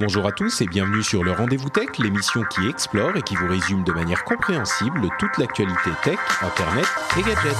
[0.00, 3.46] Bonjour à tous et bienvenue sur le Rendez-vous Tech, l'émission qui explore et qui vous
[3.46, 6.86] résume de manière compréhensible toute l'actualité tech, internet
[7.18, 7.54] et gadgets.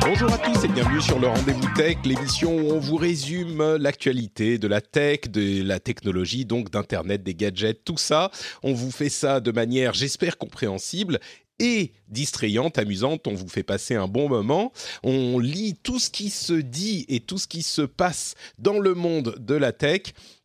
[0.00, 4.58] Bonjour à tous et bienvenue sur le Rendez-vous Tech, l'émission où on vous résume l'actualité
[4.58, 8.32] de la tech, de la technologie, donc d'internet, des gadgets, tout ça.
[8.64, 11.20] On vous fait ça de manière, j'espère, compréhensible
[11.60, 14.72] et distrayante, amusante, on vous fait passer un bon moment,
[15.04, 18.94] on lit tout ce qui se dit et tout ce qui se passe dans le
[18.94, 20.02] monde de la tech.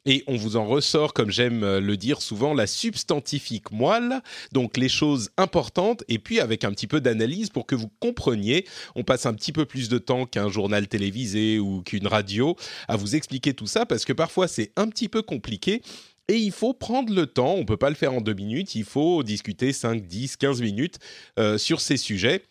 [0.07, 4.89] Et on vous en ressort, comme j'aime le dire souvent, la substantifique moelle, donc les
[4.89, 8.67] choses importantes, et puis avec un petit peu d'analyse pour que vous compreniez.
[8.95, 12.55] On passe un petit peu plus de temps qu'un journal télévisé ou qu'une radio
[12.87, 15.81] à vous expliquer tout ça, parce que parfois c'est un petit peu compliqué.
[16.27, 18.75] Et il faut prendre le temps, on ne peut pas le faire en deux minutes,
[18.75, 20.97] il faut discuter 5, 10, 15 minutes
[21.37, 22.41] euh, sur ces sujets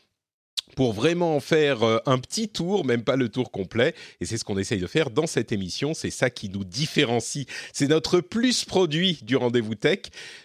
[0.76, 3.94] pour vraiment faire euh, un petit tour, même pas le tour complet.
[4.20, 5.94] Et c'est ce qu'on essaye de faire dans cette émission.
[5.94, 7.46] C'est ça qui nous différencie.
[7.72, 10.00] C'est notre plus produit du rendez-vous tech.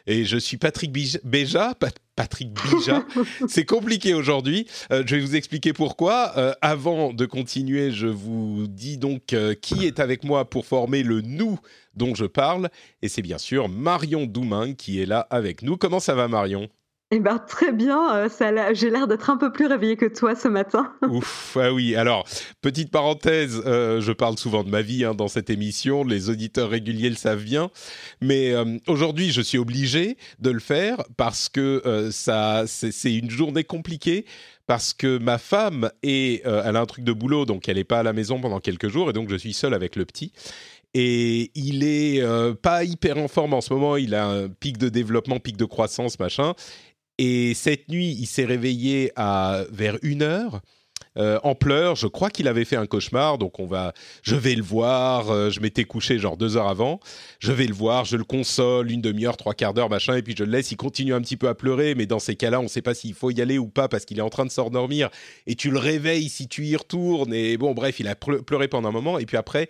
[0.07, 0.91] Et je suis Patrick
[1.23, 1.75] Béja,
[2.19, 3.05] Patrick Bija.
[3.47, 4.67] c'est compliqué aujourd'hui.
[4.91, 6.33] Euh, je vais vous expliquer pourquoi.
[6.35, 11.01] Euh, avant de continuer, je vous dis donc euh, qui est avec moi pour former
[11.01, 11.57] le nous
[11.95, 12.67] dont je parle.
[13.01, 15.77] Et c'est bien sûr Marion Doumain qui est là avec nous.
[15.77, 16.67] Comment ça va Marion?
[17.11, 18.29] Eh ben, très bien, euh,
[18.73, 20.93] j'ai l'air d'être un peu plus réveillée que toi ce matin.
[21.09, 21.95] Ouf, ah oui.
[21.95, 22.23] Alors,
[22.61, 26.69] petite parenthèse, euh, je parle souvent de ma vie hein, dans cette émission, les auditeurs
[26.69, 27.71] réguliers le savent bien,
[28.21, 34.25] mais euh, aujourd'hui, je suis obligé de le faire parce que c'est une journée compliquée.
[34.67, 38.01] Parce que ma femme est, elle a un truc de boulot, donc elle n'est pas
[38.01, 40.31] à la maison pendant quelques jours, et donc je suis seul avec le petit.
[40.93, 42.23] Et il est
[42.61, 43.97] pas hyper en forme en ce moment.
[43.97, 46.53] Il a un pic de développement, pic de croissance, machin.
[47.21, 50.61] Et cette nuit, il s'est réveillé à vers une heure.
[51.17, 54.55] euh, en pleurs, je crois qu'il avait fait un cauchemar, donc on va, je vais
[54.55, 55.29] le voir.
[55.31, 56.99] euh, je m'étais couché genre deux heures avant.
[57.39, 60.33] Je vais le voir, je le console une demi-heure, trois quarts d'heure, machin, et puis
[60.37, 60.71] je le laisse.
[60.71, 62.93] Il continue un petit peu à pleurer, mais dans ces cas-là, on ne sait pas
[62.93, 65.09] s'il faut y aller ou pas parce qu'il est en train de s'endormir.
[65.45, 67.33] Et tu le réveilles si tu y retournes.
[67.33, 69.67] Et bon, bref, il a pleu- pleuré pendant un moment, et puis après.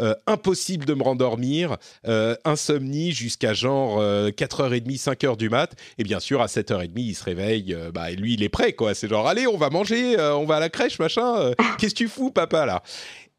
[0.00, 6.04] Euh, impossible de me rendormir, euh, insomnie jusqu'à genre euh, 4h30, 5h du mat, et
[6.04, 8.94] bien sûr à 7h30 il se réveille, euh, bah, et lui il est prêt quoi,
[8.94, 12.08] c'est genre allez on va manger, on va à la crèche machin, qu'est-ce que tu
[12.08, 12.82] fous papa là?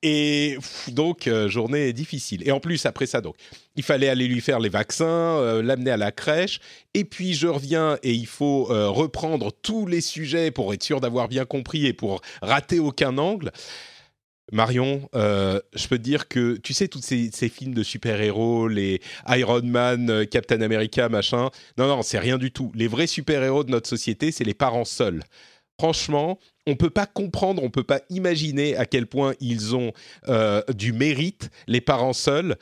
[0.04, 2.42] Et pff, donc, journée difficile.
[2.48, 3.36] Et en plus, après ça, donc,
[3.76, 6.60] il fallait aller lui faire les vaccins, l'amener à la crèche.
[6.96, 11.28] Et puis, je reviens et il faut reprendre tous les sujets pour être sûr d'avoir
[11.28, 13.52] bien compris et pour rater aucun angle.
[14.52, 19.02] Marion, euh, je peux te dire que tu sais tous ces, films de super-héros, les
[19.30, 21.50] Iron Man, euh, Captain America, machin.
[21.78, 22.72] Non, non, c'est rien du tout.
[22.76, 25.24] Les vrais super-héros de notre société, c'est les parents seuls.
[25.80, 29.94] Franchement, on peut pas comprendre, on peut pas imaginer à quel point ils ont
[30.28, 32.58] euh, du mérite, les parents seuls.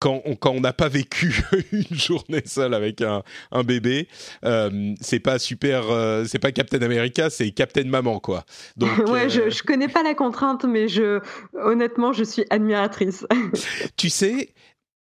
[0.00, 0.22] Quand
[0.54, 3.22] on n'a pas vécu une journée seule avec un,
[3.52, 4.08] un bébé,
[4.44, 8.44] euh, c'est pas super, euh, c'est pas Captain America, c'est Captain Maman quoi.
[8.76, 11.20] Donc, ouais, euh, je, je connais pas la contrainte, mais je,
[11.54, 13.26] honnêtement, je suis admiratrice.
[13.96, 14.54] tu sais,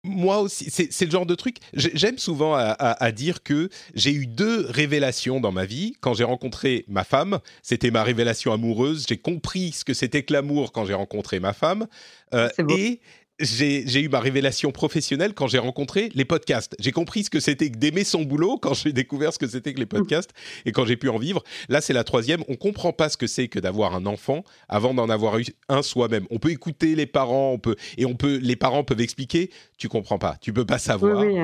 [0.02, 1.56] moi aussi, c'est le genre de truc.
[1.74, 5.94] j'ai- J'aime souvent à, à- à dire que j'ai eu deux révélations dans ma vie.
[6.00, 9.04] Quand j'ai rencontré ma femme, c'était ma révélation amoureuse.
[9.08, 11.86] J'ai compris ce que c'était que l'amour quand j'ai rencontré ma femme.
[12.34, 13.00] Euh, et
[13.38, 16.74] j'ai eu ma révélation professionnelle quand j'ai rencontré les podcasts.
[16.78, 19.74] J'ai compris ce que c'était que d'aimer son boulot quand j'ai découvert ce que c'était
[19.74, 20.30] que les podcasts
[20.64, 21.42] et quand j'ai pu en vivre.
[21.68, 22.42] Là, c'est la troisième.
[22.48, 25.82] On comprend pas ce que c'est que d'avoir un enfant avant d'en avoir eu un
[25.82, 26.26] soi-même.
[26.30, 29.50] On peut écouter les parents, on peut et on peut les parents peuvent expliquer.
[29.78, 31.20] Tu comprends pas, tu peux pas savoir.
[31.20, 31.38] oui.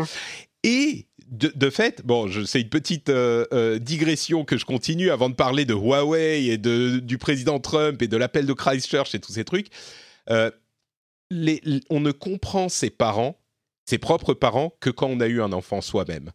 [0.64, 5.28] Et de, de fait, bon, c'est une petite euh, euh, digression que je continue avant
[5.28, 9.18] de parler de Huawei et de, du président Trump et de l'appel de Christchurch et
[9.18, 9.68] tous ces trucs.
[10.30, 10.50] Euh,
[11.32, 13.38] les- on ne comprend ses parents,
[13.84, 16.30] ses propres parents, que quand on a eu un enfant soi-même.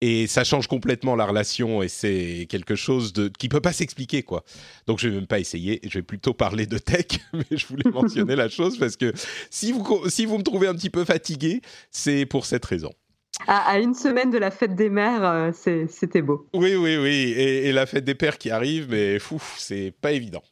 [0.00, 4.22] Et ça change complètement la relation et c'est quelque chose de, qui peut pas s'expliquer,
[4.22, 4.44] quoi.
[4.86, 7.90] Donc je vais même pas essayer, je vais plutôt parler de tech, mais je voulais
[7.90, 9.12] mentionner la chose parce que
[9.50, 11.60] si vous, co- si vous me trouvez un petit peu fatigué,
[11.90, 12.92] c'est pour cette raison.
[13.46, 15.52] À, à une semaine de la fête des mères, euh,
[15.88, 16.48] c'était beau.
[16.54, 17.34] Oui, oui, oui.
[17.36, 20.42] Et, et la fête des pères qui arrive, mais fou, c'est pas évident.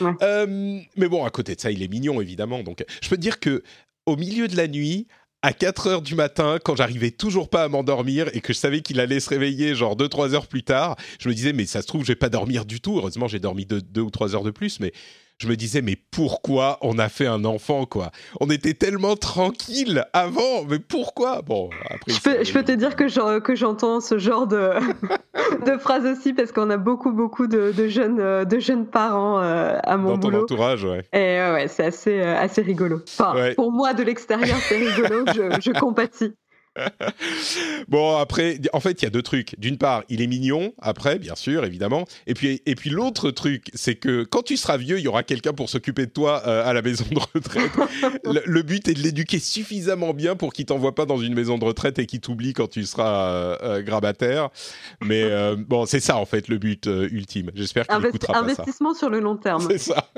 [0.00, 2.62] Mais bon, à côté de ça, il est mignon, évidemment.
[2.62, 3.62] Donc, je peux dire que
[4.06, 5.06] au milieu de la nuit,
[5.42, 8.80] à 4 heures du matin, quand j'arrivais toujours pas à m'endormir et que je savais
[8.80, 11.86] qu'il allait se réveiller genre 2-3 heures plus tard, je me disais, mais ça se
[11.86, 12.96] trouve, je vais pas dormir du tout.
[12.96, 14.92] Heureusement, j'ai dormi 2 ou 3 heures de plus, mais
[15.38, 18.10] je me disais mais pourquoi on a fait un enfant quoi?
[18.40, 21.42] On était tellement tranquille avant, mais pourquoi?
[21.42, 24.72] Bon, après je peux, te dire que que j'entends ce genre de
[25.66, 29.76] de phrases aussi parce qu'on a beaucoup beaucoup de, jeunes euh, de jeunes parents euh,
[29.82, 31.02] à mon Dans ton entourage, ouais.
[31.12, 33.00] Et ouais, c'est assez euh, assez rigolo.
[33.08, 36.34] Enfin, pour moi de l'extérieur, c'est rigolo, je, je compatis.
[37.88, 39.58] bon, après, en fait, il y a deux trucs.
[39.58, 42.04] D'une part, il est mignon, après, bien sûr, évidemment.
[42.26, 45.22] Et puis, et puis l'autre truc, c'est que quand tu seras vieux, il y aura
[45.22, 47.72] quelqu'un pour s'occuper de toi euh, à la maison de retraite.
[48.46, 51.64] le, but est de l'éduquer suffisamment bien pour qu'il t'envoie pas dans une maison de
[51.64, 54.48] retraite et qu'il t'oublie quand tu seras euh, euh, grabataire.
[55.00, 55.24] Mais
[55.56, 57.50] bon, c'est ça, en fait, le but ultime.
[57.54, 59.66] J'espère qu'il Investi pas Investissement sur le long terme.
[59.70, 60.08] C'est ça.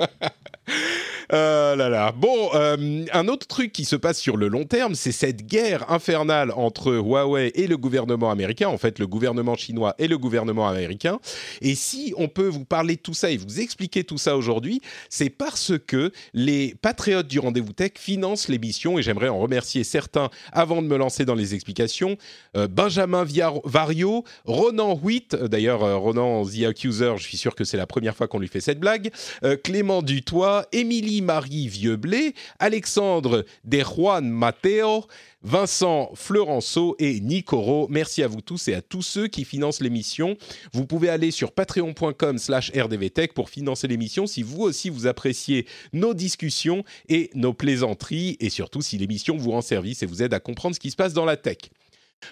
[1.29, 2.11] là là.
[2.11, 6.46] Bon, un autre truc qui se passe sur le long terme, c'est cette guerre infernale
[6.51, 11.19] entre Huawei et le gouvernement américain, en fait le gouvernement chinois et le gouvernement américain.
[11.61, 14.81] Et si on peut vous parler de tout ça et vous expliquer tout ça aujourd'hui,
[15.09, 20.29] c'est parce que les patriotes du rendez-vous tech financent l'émission et j'aimerais en remercier certains
[20.51, 22.17] avant de me lancer dans les explications.
[22.55, 23.25] Euh, Benjamin
[23.63, 28.15] Vario, Ronan Huit, d'ailleurs euh, Ronan The Accuser, je suis sûr que c'est la première
[28.15, 29.11] fois qu'on lui fait cette blague,
[29.43, 35.05] euh, Clément Dutoit, Émilie Marie Vieublé, Alexandre Juan Mateo,
[35.43, 37.87] Vincent Fleurenceau et Nicoro.
[37.89, 40.35] Merci à vous tous et à tous ceux qui financent l'émission.
[40.73, 45.67] Vous pouvez aller sur patreon.com slash rdvtech pour financer l'émission si vous aussi vous appréciez
[45.93, 50.33] nos discussions et nos plaisanteries et surtout si l'émission vous rend service et vous aide
[50.33, 51.57] à comprendre ce qui se passe dans la tech.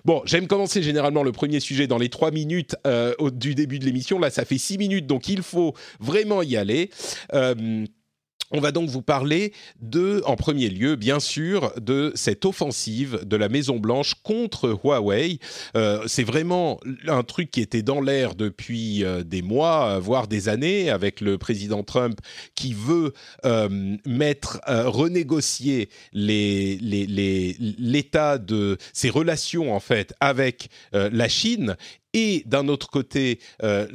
[0.03, 3.85] Bon, j'aime commencer généralement le premier sujet dans les trois minutes euh, du début de
[3.85, 4.19] l'émission.
[4.19, 6.89] Là, ça fait six minutes, donc il faut vraiment y aller.
[7.33, 7.85] Euh,
[8.55, 13.35] on va donc vous parler de, en premier lieu, bien sûr, de cette offensive de
[13.35, 15.39] la Maison Blanche contre Huawei.
[15.75, 20.47] Euh, c'est vraiment un truc qui était dans l'air depuis euh, des mois, voire des
[20.47, 22.17] années, avec le président Trump
[22.55, 23.11] qui veut
[23.43, 26.77] euh, mettre, renégocier l'état
[28.37, 31.75] de ses relations en fait avec la Chine
[32.15, 33.87] et d'un autre côté euh,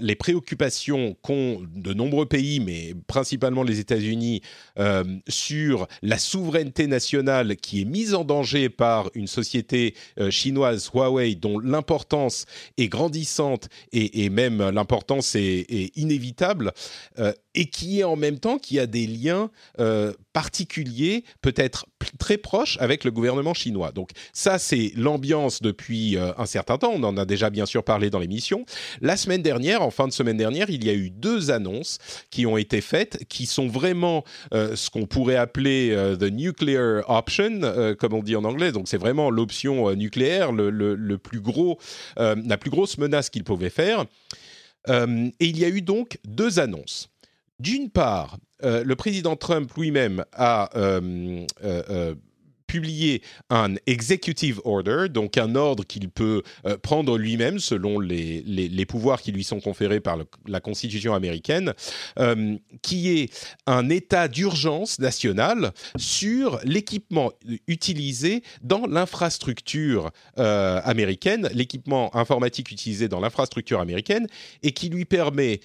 [0.00, 4.42] les préoccupations qu'ont de nombreux pays, mais principalement les États-Unis,
[4.80, 10.90] euh, sur la souveraineté nationale qui est mise en danger par une société euh, chinoise
[10.92, 12.46] Huawei dont l'importance
[12.78, 16.72] est grandissante et, même l'importance est, est, inévitable
[17.54, 19.50] et qui est en même temps qui a des liens
[20.32, 21.86] particuliers, peut-être
[22.18, 23.92] très proches avec le gouvernement chinois.
[23.92, 26.92] Donc ça, c'est l'ambiance depuis un certain temps.
[26.94, 28.64] On en a déjà bien sûr parlé dans l'émission.
[29.00, 31.98] La semaine dernière, en fin de semaine dernière, il y a eu deux annonces
[32.30, 34.24] qui ont été faites, qui sont vraiment
[34.54, 38.72] euh, ce qu'on pourrait appeler euh, the nuclear option, euh, comme on dit en anglais.
[38.72, 41.78] Donc c'est vraiment l'option nucléaire, le, le, plus gros,
[42.16, 44.04] la plus grosse menace qu'ils pouvaient faire.
[44.88, 47.10] et il y a eu donc deux annonces.
[47.60, 50.70] D'une part, le président Trump lui-même a
[52.68, 58.86] publier un executive order, donc un ordre qu'il peut euh, prendre lui-même selon les, les,
[58.86, 61.72] pouvoirs qui lui sont conférés par la Constitution américaine,
[62.18, 63.32] euh, qui est
[63.66, 67.32] un état d'urgence national sur l'équipement
[67.66, 74.26] utilisé dans l'infrastructure euh, américaine, l'équipement informatique utilisé dans l'infrastructure américaine,
[74.62, 75.60] et qui lui permet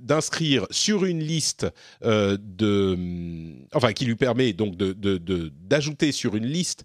[0.00, 1.66] d'inscrire sur une liste
[2.02, 2.96] de,
[3.74, 6.84] enfin, qui lui permet donc d'ajouter sur une liste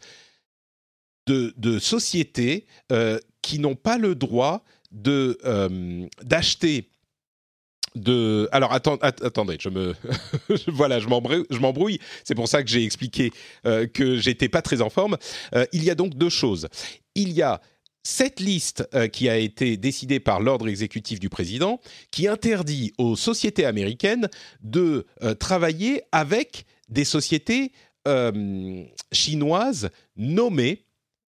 [1.28, 4.64] de, sociétés euh, qui n'ont pas le droit
[5.06, 6.90] euh, d'acheter
[7.96, 9.96] de alors attendez je me
[10.68, 13.32] voilà je m'embrouille c'est pour ça que j'ai expliqué
[13.66, 15.18] euh, que j'étais pas très en forme.
[15.74, 16.68] Il y a donc deux choses.
[17.16, 17.60] Il y a
[18.04, 23.66] cette liste qui a été décidée par l'ordre exécutif du président qui interdit aux sociétés
[23.66, 24.30] américaines
[24.62, 25.06] de
[25.40, 27.72] travailler avec des sociétés
[28.08, 30.84] euh, chinoise nommée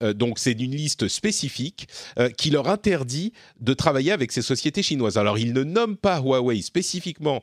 [0.04, 1.88] euh, donc c'est une liste spécifique
[2.20, 5.18] euh, qui leur interdit de travailler avec ces sociétés chinoises.
[5.18, 7.42] Alors ils ne nomment pas Huawei spécifiquement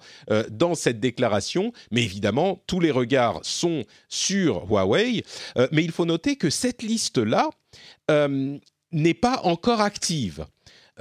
[0.50, 5.26] dans cette déclaration, mais évidemment tous les regards sont sur Huawei.
[5.74, 7.50] mais il faut noter que cette liste-là
[8.08, 10.46] n'est pas encore active.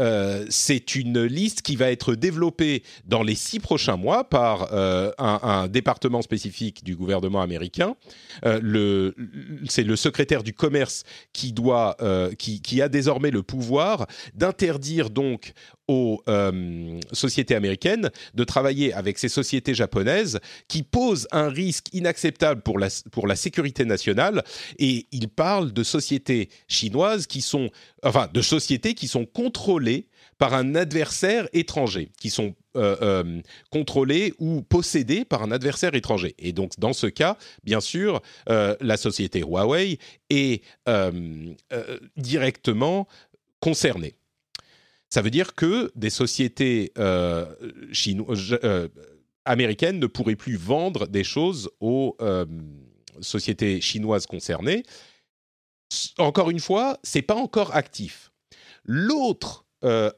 [0.01, 5.13] Euh, c'est une liste qui va être développée dans les six prochains mois par euh,
[5.19, 7.95] un, département spécifique du gouvernement américain.
[8.45, 9.13] Euh,
[9.69, 11.97] c'est le secrétaire du commerce qui doit,
[12.39, 15.53] qui, a désormais le pouvoir d'interdire donc
[15.89, 16.23] aux
[17.13, 22.89] sociétés américaines de travailler avec ces sociétés japonaises qui posent un risque inacceptable pour la,
[23.13, 24.43] pour la sécurité nationale.
[24.79, 27.71] Et il parle de sociétés chinoises qui sont,
[28.03, 34.35] enfin, de sociétés qui sont contrôlées par un adversaire étranger, qui sont euh, euh, contrôlées
[34.39, 36.35] ou possédées par un adversaire étranger.
[36.39, 39.99] Et donc, dans ce cas, bien sûr, euh, la société Huawei
[40.31, 40.63] est
[42.17, 43.07] directement
[43.61, 44.17] concernée.
[45.15, 46.93] Ça veut dire que des sociétés
[49.45, 52.17] américaines ne pourraient plus vendre des choses aux
[53.21, 54.83] sociétés chinoises concernées.
[56.19, 58.33] Encore une fois, c'est pas encore actif.
[58.83, 60.11] L'autre euh,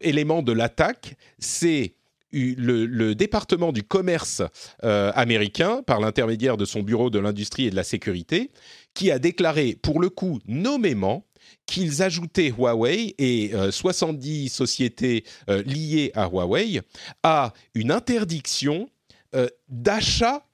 [0.00, 1.94] élément de l'attaque, c'est
[2.32, 4.42] le, département du commerce
[4.82, 8.50] euh, américain, par l'intermédiaire de son bureau de l'industrie et de la sécurité,
[8.94, 11.24] qui a déclaré, pour le coup, nommément,
[11.66, 16.80] qu'ils ajoutaient Huawei et 70 euh, sociétés liées à Huawei
[17.22, 18.88] à une interdiction
[19.68, 20.44] d'achat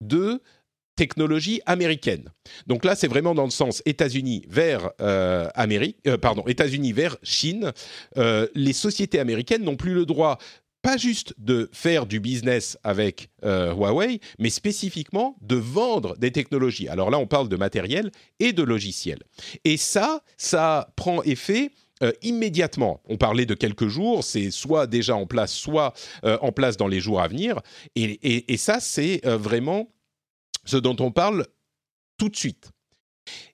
[0.00, 0.42] de
[0.96, 2.30] technologie américaine.
[2.66, 6.16] Donc là, c'est vraiment dans le sens États-Unis vers euh, Amérique, euh,
[7.22, 7.72] Chine.
[8.16, 10.38] Euh, les sociétés américaines n'ont plus le droit
[10.86, 16.86] pas juste de faire du business avec Huawei, mais spécifiquement de vendre des technologies.
[16.86, 19.18] Alors là, on parle de matériel et de logiciel.
[19.64, 21.72] Et ça, ça prend effet
[22.22, 23.02] immédiatement.
[23.08, 27.00] On parlait de quelques jours, c'est soit déjà en place, soit en place dans les
[27.00, 27.60] jours à venir.
[27.96, 29.88] Et, et ça, c'est vraiment
[30.64, 31.48] ce dont on parle
[32.16, 32.70] tout de suite.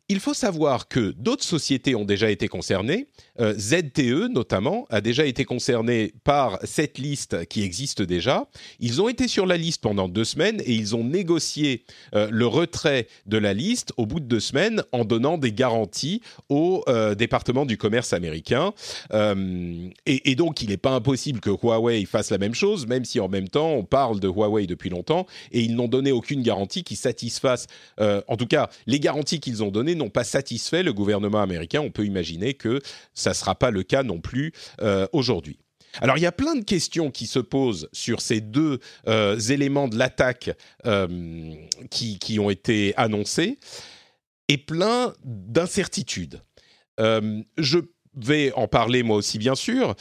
[0.09, 3.09] Il faut savoir que d'autres sociétés ont déjà été concernées.
[3.41, 8.47] Euh, ZTE, notamment, a déjà été concerné par cette liste qui existe déjà.
[8.79, 11.85] Ils ont été sur la liste pendant deux semaines et ils ont négocié
[12.15, 16.21] euh, le retrait de la liste au bout de deux semaines en donnant des garanties
[16.51, 18.75] au euh, département du commerce américain.
[19.13, 23.21] Et, et, donc, il n'est pas impossible que Huawei fasse la même chose, même si
[23.21, 26.85] en même temps, on parle de Huawei depuis longtemps et ils n'ont donné aucune garantie
[26.85, 27.67] qui satisfasse,
[27.99, 31.81] en tout cas, les garanties qu'ils ont données n'ont pas satisfait le gouvernement américain.
[31.81, 32.81] On peut imaginer que
[33.23, 34.53] ça ne sera pas le cas non plus
[34.83, 35.59] euh, aujourd'hui.
[36.01, 39.89] Alors il y a plein de questions qui se posent sur ces deux euh, éléments
[39.89, 40.51] de l'attaque
[40.87, 41.55] euh,
[41.91, 43.59] qui, ont été annoncés
[44.49, 46.41] et plein d'incertitudes.
[46.99, 47.79] je
[48.15, 49.95] vais en parler moi aussi bien sûr.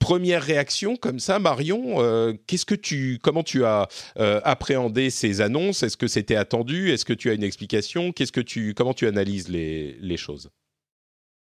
[0.00, 5.82] Première réaction comme ça, Marion, qu'est-ce que tu, comment tu as appréhendé ces annonces?
[5.82, 6.90] Est-ce que c'était attendu?
[6.90, 8.12] Est-ce que tu as une explication?
[8.12, 10.50] Qu'est-ce que tu, comment tu analyses les, les choses?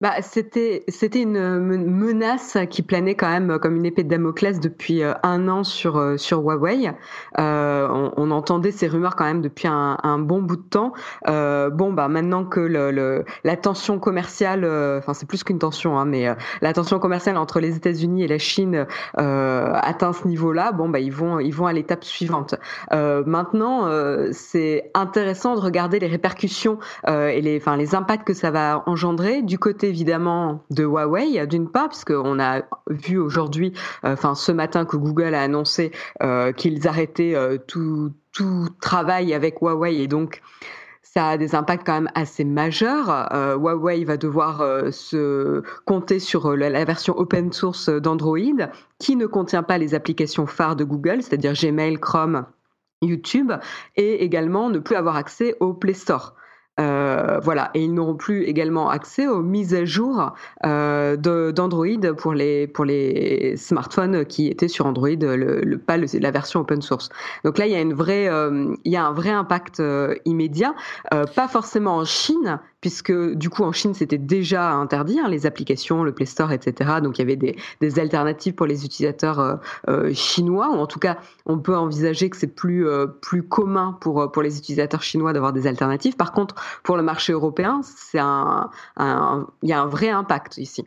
[0.04, 5.02] Bah, c'était c'était une menace qui planait quand même comme une épée de Damoclès depuis
[5.02, 6.92] euh, un an sur euh, sur Huawei.
[7.40, 10.92] Euh, on, entendait ces rumeurs quand même depuis un, bon bout de temps.
[11.30, 15.60] Euh, bon bah maintenant que le, le la tension commerciale, euh, enfin c'est plus qu'une
[15.60, 16.28] tension, hein, mais
[16.62, 20.74] la tension commerciale entre les États-Unis et la Chine atteint ce niveau-là.
[20.74, 22.56] Bon bah ils vont ils vont à l'étape suivante.
[22.92, 23.88] maintenant
[24.34, 29.44] c'est intéressant de regarder les répercussions et les enfin les impacts que ça va engendrer
[29.44, 33.74] du côté évidemment de Huawei, d'une part, puisqu'on a vu aujourd'hui,
[34.04, 35.92] euh, enfin ce matin, que Google a annoncé
[36.24, 40.42] euh, qu'ils arrêtaient euh, tout, tout travail avec Huawei et donc
[41.04, 43.30] ça a des impacts quand même assez majeurs.
[43.60, 48.66] Huawei va devoir se compter sur la, version open source d'Android
[48.98, 52.48] qui ne contient pas les applications phares de Google, c'est-à-dire Gmail, Chrome,
[53.04, 53.52] YouTube,
[53.96, 56.34] et également ne plus avoir accès au Play Store.
[56.80, 60.34] Euh, voilà, et ils n'auront plus également accès aux mises à jour
[60.66, 66.32] euh, d'Android pour les pour les smartphones qui étaient sur Android, le, le pas la
[66.32, 67.10] version open source.
[67.44, 70.16] Donc là, il y a une vraie, euh, il y a un vrai impact euh,
[70.26, 70.74] immédiat,
[71.12, 76.04] pas forcément en Chine, puisque du coup en Chine c'était déjà interdit hein, les applications,
[76.04, 77.00] le Play Store, etc.
[77.02, 81.00] Donc il y avait des, des alternatives pour les utilisateurs euh, chinois, ou en tout
[81.00, 85.32] cas on peut envisager que c'est plus euh, plus commun pour pour les utilisateurs chinois
[85.32, 86.18] d'avoir des alternatives.
[86.18, 90.86] Par contre, pour le marché européen, c'est un, il y a un vrai impact ici.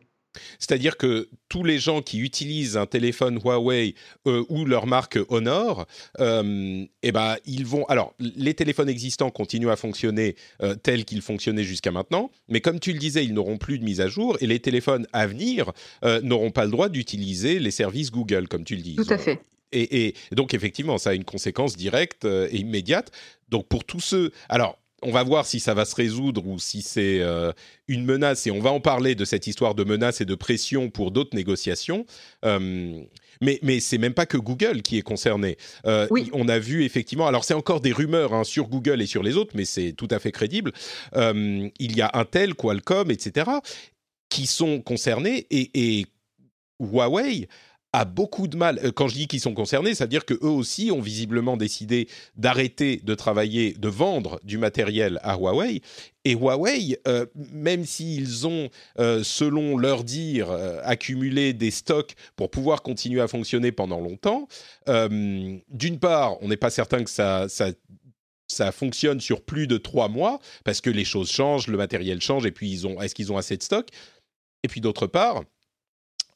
[0.58, 3.94] C'est-à-dire que tous les gens qui utilisent un téléphone Huawei
[4.26, 5.86] euh, ou leur marque Honor,
[6.20, 7.84] euh, eh ben, ils vont.
[7.86, 12.80] Alors, les téléphones existants continuent à fonctionner euh, tels qu'ils fonctionnaient jusqu'à maintenant, mais comme
[12.80, 15.72] tu le disais, ils n'auront plus de mise à jour et les téléphones à venir
[16.22, 18.96] n'auront pas le droit d'utiliser les services Google, comme tu le dis.
[18.96, 19.40] Tout à fait.
[19.72, 23.10] Et, et, donc, effectivement, ça a une conséquence directe et immédiate.
[23.48, 24.32] Donc, pour tous ceux.
[24.48, 27.52] Alors, on va voir si ça va se résoudre ou si c'est euh,
[27.86, 30.90] une menace, et on va en parler de cette histoire de menace et de pression
[30.90, 32.06] pour d'autres négociations.
[32.44, 33.02] Euh,
[33.42, 35.58] mais, mais c'est même pas que Google qui est concerné.
[35.84, 36.30] Euh, oui.
[36.32, 39.36] On a vu effectivement, alors c'est encore des rumeurs hein, sur Google et sur les
[39.36, 40.72] autres, mais c'est tout à fait crédible.
[41.14, 43.50] il y a Intel, Qualcomm, etc.,
[44.30, 46.06] qui sont concernés et, et
[46.80, 47.48] Huawei
[47.96, 48.92] a beaucoup de mal.
[48.92, 53.14] Quand je dis qu'ils sont concernés, c'est-à-dire que eux aussi ont visiblement décidé d'arrêter de
[53.14, 55.80] travailler, de vendre du matériel à Huawei.
[56.24, 56.98] Et Huawei,
[57.52, 60.50] même s'ils ont, selon leur dire,
[60.82, 64.46] accumulé des stocks pour pouvoir continuer à fonctionner pendant longtemps,
[64.86, 67.70] d'une part, on n'est pas certain que ça, ça
[68.48, 72.46] ça fonctionne sur plus de trois mois parce que les choses changent, le matériel change
[72.46, 73.88] et puis ils ont, est-ce qu'ils ont assez de stock
[74.62, 75.42] Et puis d'autre part,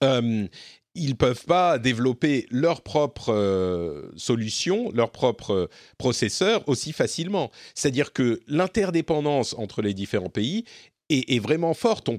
[0.03, 0.47] euh,
[0.95, 5.67] ils peuvent pas développer leur propre euh, solution, leur propre euh,
[5.99, 7.51] processeur aussi facilement.
[7.75, 10.65] C'est-à-dire que l'interdépendance entre les différents pays
[11.11, 12.09] est, vraiment forte.
[12.09, 12.19] On,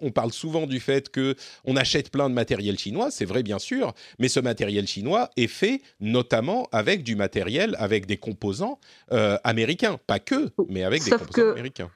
[0.00, 3.60] on, parle souvent du fait que on achète plein de matériel chinois, c'est vrai bien
[3.60, 8.80] sûr, mais ce matériel chinois est fait notamment avec du matériel, avec des composants
[9.12, 11.90] euh, américains, pas que, mais avec des composants américains.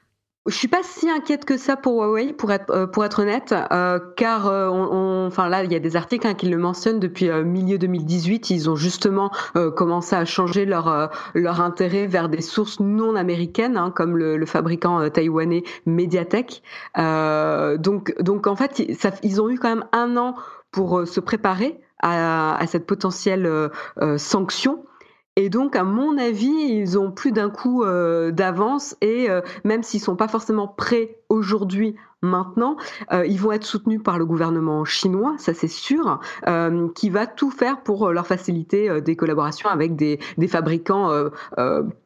[0.47, 3.53] Je suis pas si inquiète que ça pour Huawei, pour être euh, pour être honnête,
[3.71, 7.01] euh, car euh, on, enfin là il y a des articles hein, qui le mentionnent
[7.01, 8.49] depuis milieu 2018.
[8.51, 9.29] Ils ont justement
[9.75, 14.45] commencé à changer leur leur intérêt vers des sources non américaines, hein, comme le, le
[14.45, 16.63] fabricant taïwanais Mediatek.
[16.95, 20.35] donc donc en fait ça, ils ont eu quand même un an
[20.71, 23.69] pour se préparer à, à cette potentielle
[24.17, 24.86] sanction.
[25.37, 29.83] Et donc, à mon avis, ils ont plus d'un coup euh, d'avance et euh, même
[29.83, 32.75] s'ils sont pas forcément prêts aujourd'hui, maintenant,
[33.13, 36.19] euh, ils vont être soutenus par le gouvernement chinois, ça c'est sûr,
[36.95, 41.11] qui va tout faire pour leur faciliter des collaborations avec des, des fabricants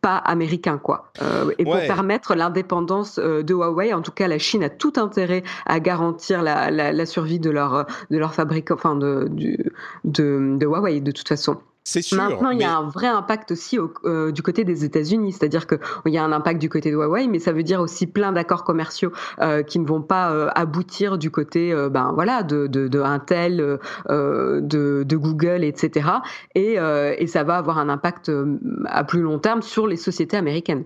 [0.01, 1.13] pas américains, quoi,
[1.57, 3.93] et pour permettre l'indépendance de Huawei.
[3.93, 7.50] En tout cas, la Chine a tout intérêt à garantir la, la, la survie de
[7.50, 11.57] leur de leur fabricant, enfin de, de, de Huawei de toute façon.
[11.83, 12.17] C'est sûr.
[12.17, 15.79] Maintenant, il y a un vrai impact aussi euh, du côté des États-Unis, c'est-à-dire qu'il
[16.13, 18.63] y a un impact du côté de Huawei, mais ça veut dire aussi plein d'accords
[18.63, 23.00] commerciaux euh, qui ne vont pas euh, aboutir du côté, ben voilà, de, de, de
[23.00, 24.59] Intel, de,
[25.03, 26.09] de, Google, etc.
[26.55, 28.31] Et, et ça va avoir un impact
[28.85, 30.85] à plus long terme sur les sociétés américaines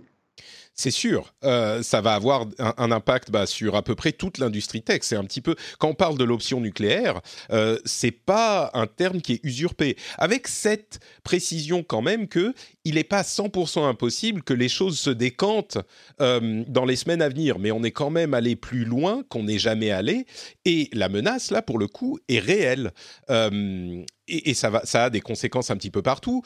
[0.75, 4.81] c'est sûr, euh, ça va avoir un, impact bah, sur à peu près toute l'industrie
[4.81, 4.99] tech.
[5.03, 7.21] C'est un petit peu quand on parle de l'option nucléaire,
[7.51, 9.95] euh, c'est pas un terme qui est usurpé.
[10.17, 15.09] Avec cette précision quand même que il n'est pas 100% impossible que les choses se
[15.09, 15.77] décantent
[16.19, 19.43] euh, dans les semaines à venir, mais on est quand même allé plus loin qu'on
[19.43, 20.25] n'est jamais allé,
[20.65, 22.91] et la menace là pour le coup est réelle.
[23.29, 26.41] Euh, et, ça, va, ça a des conséquences un petit peu partout.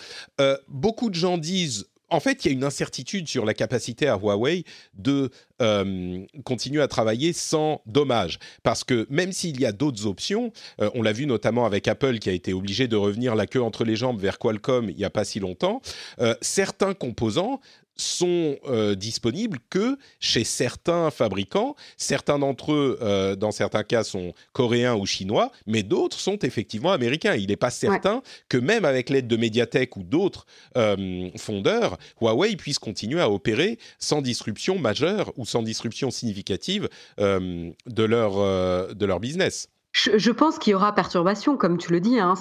[0.67, 4.17] Beaucoup de gens disent en fait, il y a une incertitude sur la capacité à
[4.17, 4.63] Huawei
[4.95, 5.29] de
[5.61, 8.39] euh, continuer à travailler sans dommage.
[8.63, 12.19] Parce que même s'il y a d'autres options, euh, on l'a vu notamment avec Apple
[12.19, 15.05] qui a été obligé de revenir la queue entre les jambes vers Qualcomm il n'y
[15.05, 15.81] a pas si longtemps,
[16.19, 17.59] euh, certains composants
[17.99, 21.75] sont euh, disponibles que chez certains fabricants.
[21.97, 26.91] Certains d'entre eux, euh, dans certains cas, sont coréens ou chinois, mais d'autres sont effectivement
[26.91, 27.35] américains.
[27.35, 30.45] Il n'est pas certain que même avec l'aide de Mediatek ou d'autres
[30.77, 38.03] euh, fondeurs, Huawei puisse continuer à opérer sans disruption majeure ou sans disruption significative de,
[38.03, 39.69] leur, de leur business.
[39.91, 42.19] Je, pense qu'il y aura perturbation, comme tu le dis.
[42.19, 42.35] Hein.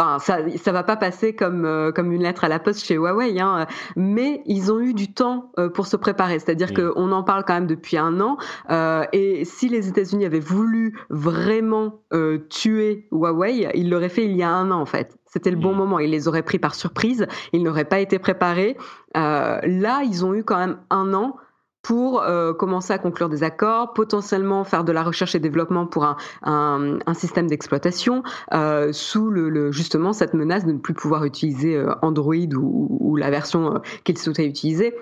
[0.00, 2.94] Enfin, ça, ça va pas passer comme euh, comme une lettre à la poste chez
[2.94, 6.38] Huawei, hein, mais ils ont eu du temps euh, pour se préparer.
[6.38, 6.94] C'est-à-dire mm.
[6.94, 8.38] qu'on en parle quand même depuis un an,
[8.70, 12.00] euh, et si les États-Unis avaient voulu vraiment
[12.48, 15.18] tuer Huawei, ils l'auraient fait il y a un an en fait.
[15.26, 15.76] C'était le bon mm.
[15.76, 15.98] moment.
[15.98, 17.26] Ils les auraient pris par surprise.
[17.52, 18.78] Ils n'auraient pas été préparés.
[19.14, 21.36] là, ils ont eu quand même un an
[21.82, 26.04] pour euh, commencer à conclure des accords, potentiellement faire de la recherche et développement pour
[26.04, 30.94] un, un, un système d'exploitation, euh, sous le, le, justement cette menace de ne plus
[30.94, 34.94] pouvoir utiliser euh, Android ou, ou la version euh, qu'ils souhaitaient utiliser.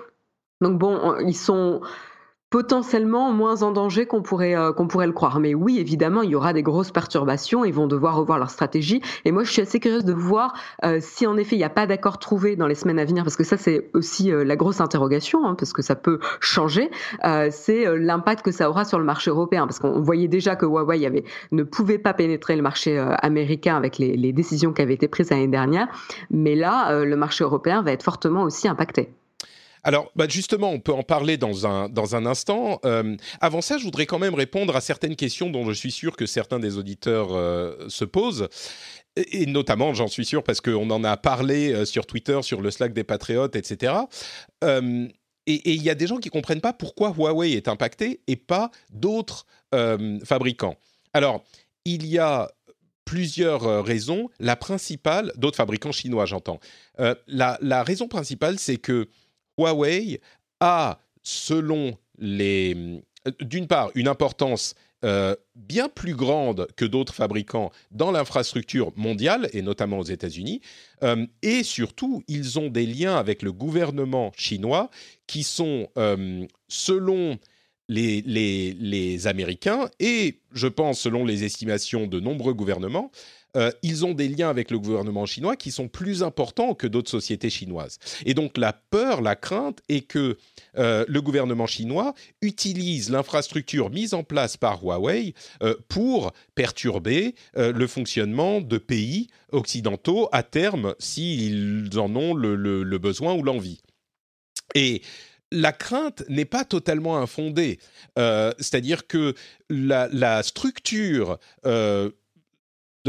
[0.61, 1.81] Donc bon, ils sont
[2.49, 5.39] potentiellement moins en danger qu'on pourrait euh, qu'on pourrait le croire.
[5.39, 7.63] Mais oui, évidemment, il y aura des grosses perturbations.
[7.63, 9.01] Ils vont devoir revoir leur stratégie.
[9.25, 11.69] Et moi, je suis assez curieuse de voir euh, si en effet il n'y a
[11.69, 14.55] pas d'accord trouvé dans les semaines à venir, parce que ça c'est aussi euh, la
[14.55, 16.89] grosse interrogation, hein, parce que ça peut changer.
[17.51, 21.05] c'est l'impact que ça aura sur le marché européen, parce qu'on voyait déjà que Huawei
[21.05, 25.07] avait ne pouvait pas pénétrer le marché américain avec les, les décisions qui avaient été
[25.07, 25.87] prises l'année dernière.
[26.31, 29.09] Mais là, le marché européen va être fortement aussi impacté.
[29.83, 32.79] Alors, bah, justement, on peut en parler dans un, dans un instant.
[32.85, 36.15] Euh, avant ça, je voudrais quand même répondre à certaines questions dont je suis sûr
[36.15, 38.47] que certains des auditeurs euh, se posent.
[39.15, 42.71] Et, notamment, j'en suis sûr, parce qu'on en a parlé euh, sur Twitter, sur le
[42.71, 43.93] Slack des Patriotes, etc.
[44.61, 48.35] et il y a des gens qui ne comprennent pas pourquoi Huawei est impacté et
[48.35, 49.45] pas d'autres
[50.23, 50.75] fabricants.
[51.13, 51.43] Alors,
[51.85, 52.51] il y a
[53.05, 54.29] plusieurs raisons.
[54.39, 56.59] La principale, d'autres fabricants chinois, j'entends.
[56.99, 59.09] la, la, raison principale, c'est que
[59.59, 60.19] Huawei
[60.59, 63.01] a, selon les...
[63.27, 69.49] Euh, d'une part, une importance euh, bien plus grande que d'autres fabricants dans l'infrastructure mondiale,
[69.53, 70.61] et notamment aux États-Unis.
[71.03, 74.89] Euh, et surtout, ils ont des liens avec le gouvernement chinois
[75.27, 75.89] qui sont,
[76.67, 77.37] selon
[77.87, 83.11] les, les, les, Américains, et je pense selon les estimations de nombreux gouvernements,
[83.57, 87.09] euh, ils ont des liens avec le gouvernement chinois qui sont plus importants que d'autres
[87.09, 87.97] sociétés chinoises.
[88.25, 90.37] Et donc la peur, la crainte est que
[90.77, 95.33] euh, le gouvernement chinois utilise l'infrastructure mise en place par Huawei
[95.63, 103.33] euh, pour perturber le fonctionnement de pays occidentaux à terme s'ils en ont le, besoin
[103.33, 103.81] ou l'envie.
[104.75, 105.01] Et
[105.51, 107.79] la crainte n'est pas totalement infondée.
[108.15, 109.35] C'est-à-dire que
[109.69, 111.39] la structure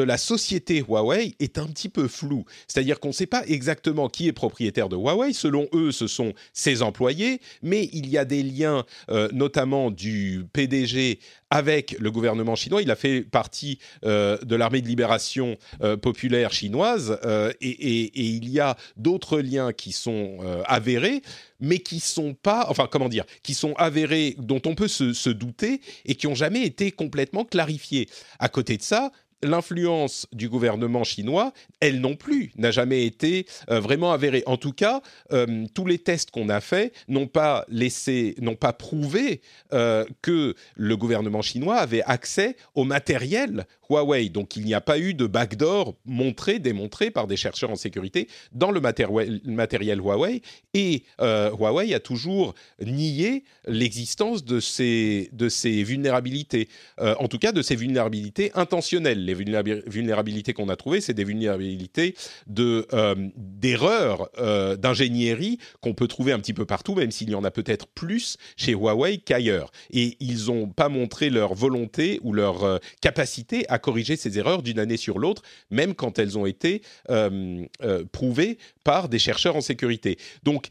[0.01, 2.47] de la société Huawei est un petit peu flou.
[2.67, 5.35] C'est-à-dire qu'on ne sait pas exactement qui est propriétaire de Huawei.
[5.35, 10.47] Selon eux, ce sont ses employés, mais il y a des liens, euh, notamment du
[10.55, 11.19] PDG
[11.51, 12.81] avec le gouvernement chinois.
[12.81, 17.19] Il a fait partie euh, de l'armée de libération euh, populaire chinoise
[17.61, 21.23] et, il y a d'autres liens qui sont avérés,
[21.59, 25.29] mais qui sont pas, enfin comment dire, qui sont avérés, dont on peut se, se
[25.29, 28.09] douter et qui n'ont jamais été complètement clarifiés.
[28.39, 29.11] À côté de ça,
[29.43, 34.43] l'influence du gouvernement chinois, elle non plus, n'a jamais été euh, vraiment avérée.
[34.47, 35.01] En tout cas,
[35.33, 39.41] euh, tous les tests qu'on a faits n'ont pas laissé, n'ont pas prouvé
[39.73, 44.29] euh, que le gouvernement chinois avait accès au matériel Huawei.
[44.29, 48.29] Donc il n'y a pas eu de backdoor montré, démontré par des chercheurs en sécurité
[48.53, 50.43] dans le matériel Huawei.
[50.75, 57.63] Et Huawei a toujours nié l'existence de ces, de ces vulnérabilités, en tout cas de
[57.63, 62.15] ces vulnérabilités intentionnelles les vulnérabilités qu'on a trouvées, c'est des vulnérabilités
[62.59, 67.45] euh, d'erreurs euh, d'ingénierie qu'on peut trouver un petit peu partout, même s'il y en
[67.45, 69.71] a peut-être plus chez Huawei qu'ailleurs.
[69.91, 74.63] Et ils n'ont pas montré leur volonté ou leur euh, capacité à corriger ces erreurs
[74.63, 76.83] d'une année sur l'autre, même quand elles ont été
[78.13, 80.19] prouvées par des chercheurs en sécurité.
[80.43, 80.69] Donc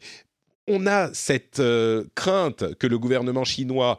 [0.66, 1.62] on a cette
[2.14, 3.98] crainte que le gouvernement chinois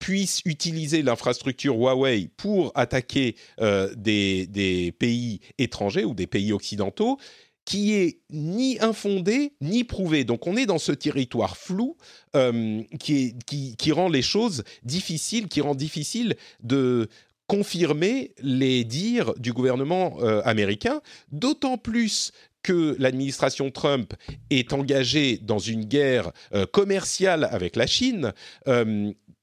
[0.00, 7.18] puisse utiliser l'infrastructure Huawei pour attaquer euh, des, pays étrangers ou des pays occidentaux
[7.66, 10.24] qui est ni infondé ni prouvé.
[10.24, 11.96] Donc on est dans ce territoire flou
[12.34, 17.08] euh, qui, qui, rend les choses difficiles, qui rend difficile de
[17.46, 22.32] confirmer les dires du gouvernement euh, américain, d'autant plus
[22.62, 24.14] que l'administration Trump
[24.48, 26.30] est engagée dans une guerre
[26.72, 28.34] commerciale avec la Chine,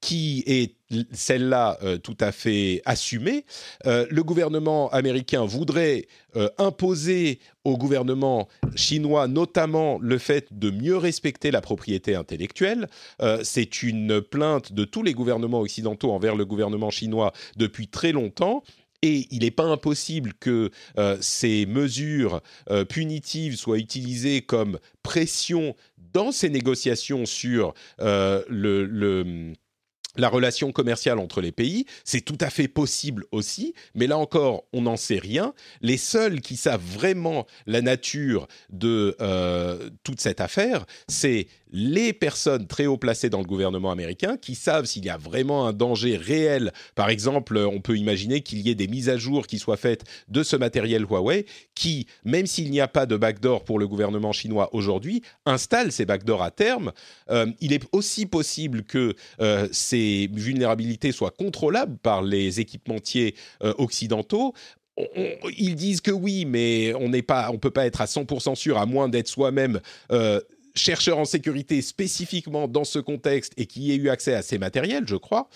[0.01, 0.77] qui est
[1.11, 3.45] celle-là euh, tout à fait assumée.
[3.85, 10.95] Euh, le gouvernement américain voudrait euh, imposer au gouvernement chinois notamment le fait de mieux
[10.95, 12.87] respecter la propriété intellectuelle.
[13.43, 18.63] C'est une plainte de tous les gouvernements occidentaux envers le gouvernement chinois depuis très longtemps.
[19.01, 20.71] Et il n'est pas impossible que
[21.19, 22.41] ces mesures
[22.87, 25.75] punitives soient utilisées comme pression
[26.13, 29.53] dans ces négociations sur le
[30.17, 31.85] la relation commerciale entre les pays.
[32.03, 35.53] C'est tout à fait possible aussi, mais là encore, on n'en sait rien.
[35.81, 42.67] Les seuls qui savent vraiment la nature de euh, toute cette affaire, c'est les personnes
[42.67, 46.17] très haut placées dans le gouvernement américain qui savent s'il y a vraiment un danger
[46.17, 46.71] réel.
[46.95, 50.03] Par exemple, on peut imaginer qu'il y ait des mises à jour qui soient faites
[50.27, 54.31] de ce matériel Huawei qui, même s'il n'y a pas de backdoor pour le gouvernement
[54.31, 56.91] chinois aujourd'hui, installe ces backdoors à terme.
[57.29, 63.73] Euh, il est aussi possible que euh, ces vulnérabilités soient contrôlables par les équipementiers euh,
[63.77, 64.53] occidentaux
[65.55, 68.79] ils disent que oui, mais on n'est pas, on peut pas être à 100% sûr
[68.79, 69.79] à moins d'être soi-même
[70.77, 75.03] chercheur en sécurité spécifiquement dans ce contexte et qui ait eu accès à ces matériels,
[75.07, 75.49] je crois.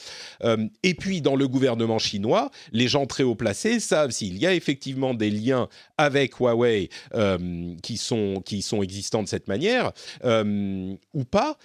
[0.44, 4.46] Euh, et puis dans le gouvernement chinois, les gens très haut placés savent s'il y
[4.46, 9.92] a effectivement des liens avec Huawei euh, qui, sont, qui sont existants de cette manière
[10.24, 11.58] euh, ou pas.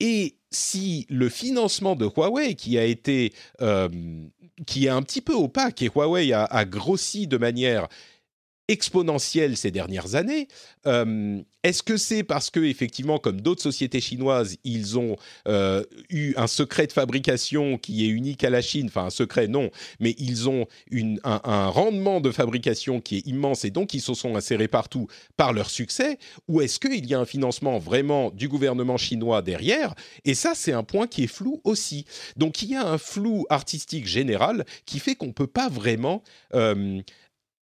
[0.00, 3.32] Et si le financement de Huawei, qui a été,
[4.66, 7.88] qui est un petit peu opaque, et Huawei a, a grossi de manière
[8.68, 10.48] exponentielle ces dernières années.
[10.86, 15.16] Euh, est-ce que c'est parce que effectivement, comme d'autres sociétés chinoises, ils ont
[15.48, 18.86] euh, eu un secret de fabrication qui est unique à la Chine?
[18.88, 23.64] Enfin, un secret, non, mais ils ont une, un, rendement de fabrication qui est immense
[23.64, 26.18] et donc ils se sont insérés partout par leur succès?
[26.48, 29.94] Ou est-ce qu'il y a un financement vraiment du gouvernement chinois derrière?
[30.26, 32.04] Et ça, c'est un point qui est flou aussi.
[32.36, 36.22] Donc, il y a un flou artistique général qui fait qu'on ne peut pas vraiment
[36.54, 37.00] euh,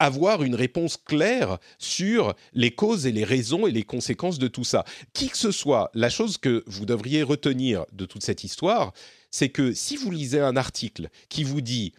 [0.00, 4.64] avoir une réponse claire sur les causes et les raisons et les conséquences de tout
[4.64, 4.84] ça.
[5.12, 8.92] Qui que ce soit, la chose que vous devriez retenir de toute cette histoire,
[9.30, 11.92] c'est que si vous lisez un article qui vous dit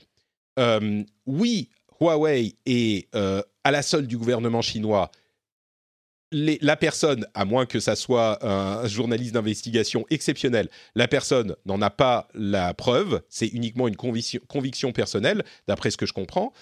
[0.60, 1.70] euh, oui,
[2.02, 5.12] Huawei est euh, à la solde du gouvernement chinois,
[6.34, 11.90] la personne, à moins que ça soit un journaliste d'investigation exceptionnel, la personne n'en a
[11.90, 16.54] pas la preuve, c'est uniquement une conviction personnelle, d'après ce que je comprends.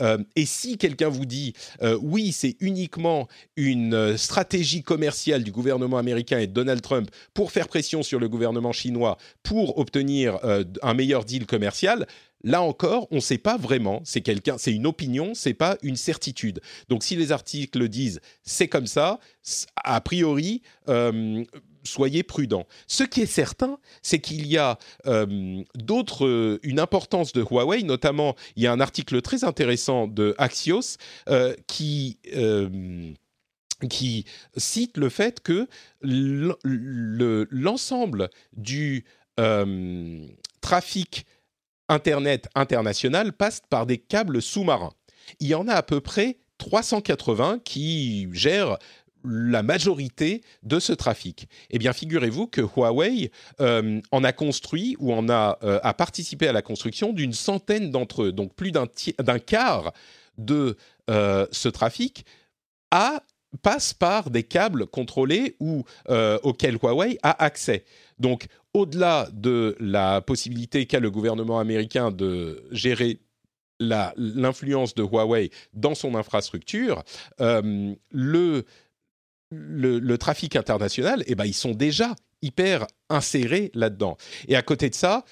[0.00, 5.52] Euh, et si quelqu'un vous dit euh, oui, c'est uniquement une euh, stratégie commerciale du
[5.52, 10.38] gouvernement américain et de Donald Trump pour faire pression sur le gouvernement chinois pour obtenir
[10.82, 12.06] un meilleur deal commercial,
[12.44, 14.00] Là encore, on ne sait pas vraiment.
[14.04, 16.60] C'est quelqu'un, c'est une opinion, c'est pas une certitude.
[16.88, 19.18] Donc, si les articles disent c'est comme ça,
[19.82, 20.62] a priori,
[21.88, 22.66] soyez prudents.
[22.86, 27.82] Ce qui est certain, c'est qu'il y a euh, d'autres, euh, une importance de Huawei,
[27.82, 30.98] notamment il y a un article très intéressant de Axios
[31.28, 32.18] euh, qui
[33.88, 34.24] qui
[34.56, 35.68] cite le fait que
[36.02, 39.04] l'ensemble du
[40.60, 41.26] trafic
[41.88, 44.92] Internet international passe par des câbles sous-marins.
[45.40, 48.78] Il y en a à peu près 380 qui gèrent
[49.24, 51.48] la majorité de ce trafic.
[51.70, 56.48] Eh bien, figurez-vous que Huawei euh, en a construit ou en a, euh, a participé
[56.48, 59.92] à la construction d'une centaine d'entre eux, donc plus d'un quart
[60.36, 60.76] de
[61.10, 62.24] euh, ce trafic
[63.62, 65.84] passe par des câbles contrôlés ou
[66.42, 67.84] auxquels Huawei a accès.
[68.18, 73.20] Donc, au-delà de la possibilité qu'a le gouvernement américain de gérer
[73.80, 77.02] l'influence de Huawei dans son infrastructure,
[77.38, 78.64] le
[79.50, 84.16] le, trafic international, eh ben, ils sont déjà hyper insérés là-dedans.
[84.46, 85.24] Et à côté de ça,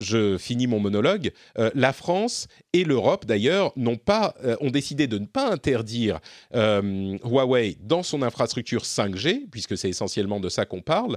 [0.00, 1.30] je finis mon monologue.
[1.58, 6.20] Euh, la France et l'Europe, d'ailleurs, euh, ont décidé de ne pas interdire
[6.54, 11.16] euh, Huawei dans son infrastructure 5G, puisque c'est essentiellement de ça qu'on parle,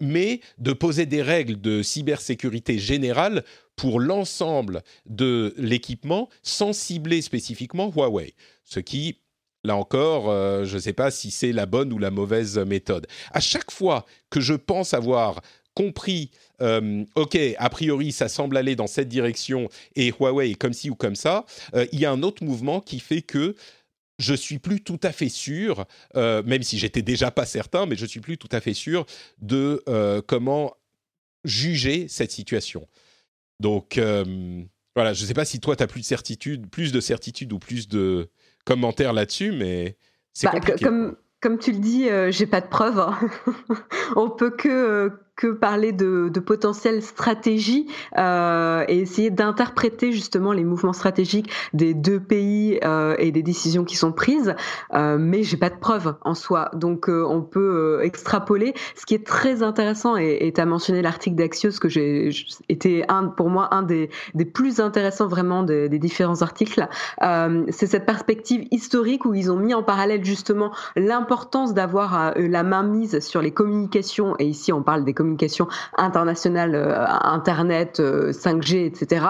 [0.00, 3.44] mais de poser des règles de cybersécurité générale
[3.76, 8.34] pour l'ensemble de l'équipement, sans cibler spécifiquement Huawei.
[8.64, 9.19] Ce qui
[9.62, 13.06] Là encore, euh, je ne sais pas si c'est la bonne ou la mauvaise méthode.
[13.32, 15.42] À chaque fois que je pense avoir
[15.74, 16.30] compris,
[16.62, 20.88] euh, ok, a priori, ça semble aller dans cette direction et Huawei est comme ci
[20.88, 21.44] ou comme ça,
[21.74, 23.54] euh, il y a un autre mouvement qui fait que
[24.18, 28.04] je suis plus tout à fait sûr, même si j'étais déjà pas certain, mais je
[28.04, 29.06] suis plus tout à fait sûr
[29.40, 29.82] de
[30.26, 30.76] comment
[31.44, 32.86] juger cette situation.
[33.60, 33.98] Donc
[34.94, 37.50] voilà, je ne sais pas si toi tu as plus de certitude, plus de certitude
[37.54, 38.28] ou plus de
[38.70, 39.96] commentaires là-dessus, mais
[40.32, 40.84] c'est bah, compliqué.
[40.84, 43.00] Comme, comme tu le dis, euh, j'ai pas de preuves.
[43.00, 43.18] Hein.
[44.16, 47.86] On peut que euh, que parler de, de potentielles stratégies
[48.18, 53.84] euh, et essayer d'interpréter justement les mouvements stratégiques des deux pays euh, et des décisions
[53.84, 54.54] qui sont prises.
[54.92, 58.74] Euh, mais j'ai pas de preuves en soi, donc euh, on peut euh, extrapoler.
[58.94, 62.28] Ce qui est très intéressant et tu as mentionné l'article d'Axios que j'ai
[62.68, 66.86] été un pour moi un des, des plus intéressants vraiment des, des différents articles.
[67.20, 72.82] C'est cette perspective historique où ils ont mis en parallèle justement l'importance d'avoir la main
[72.82, 78.82] mise sur les communications et ici on parle des communications communication internationale, euh, Internet, 5G,
[78.82, 79.26] euh, etc.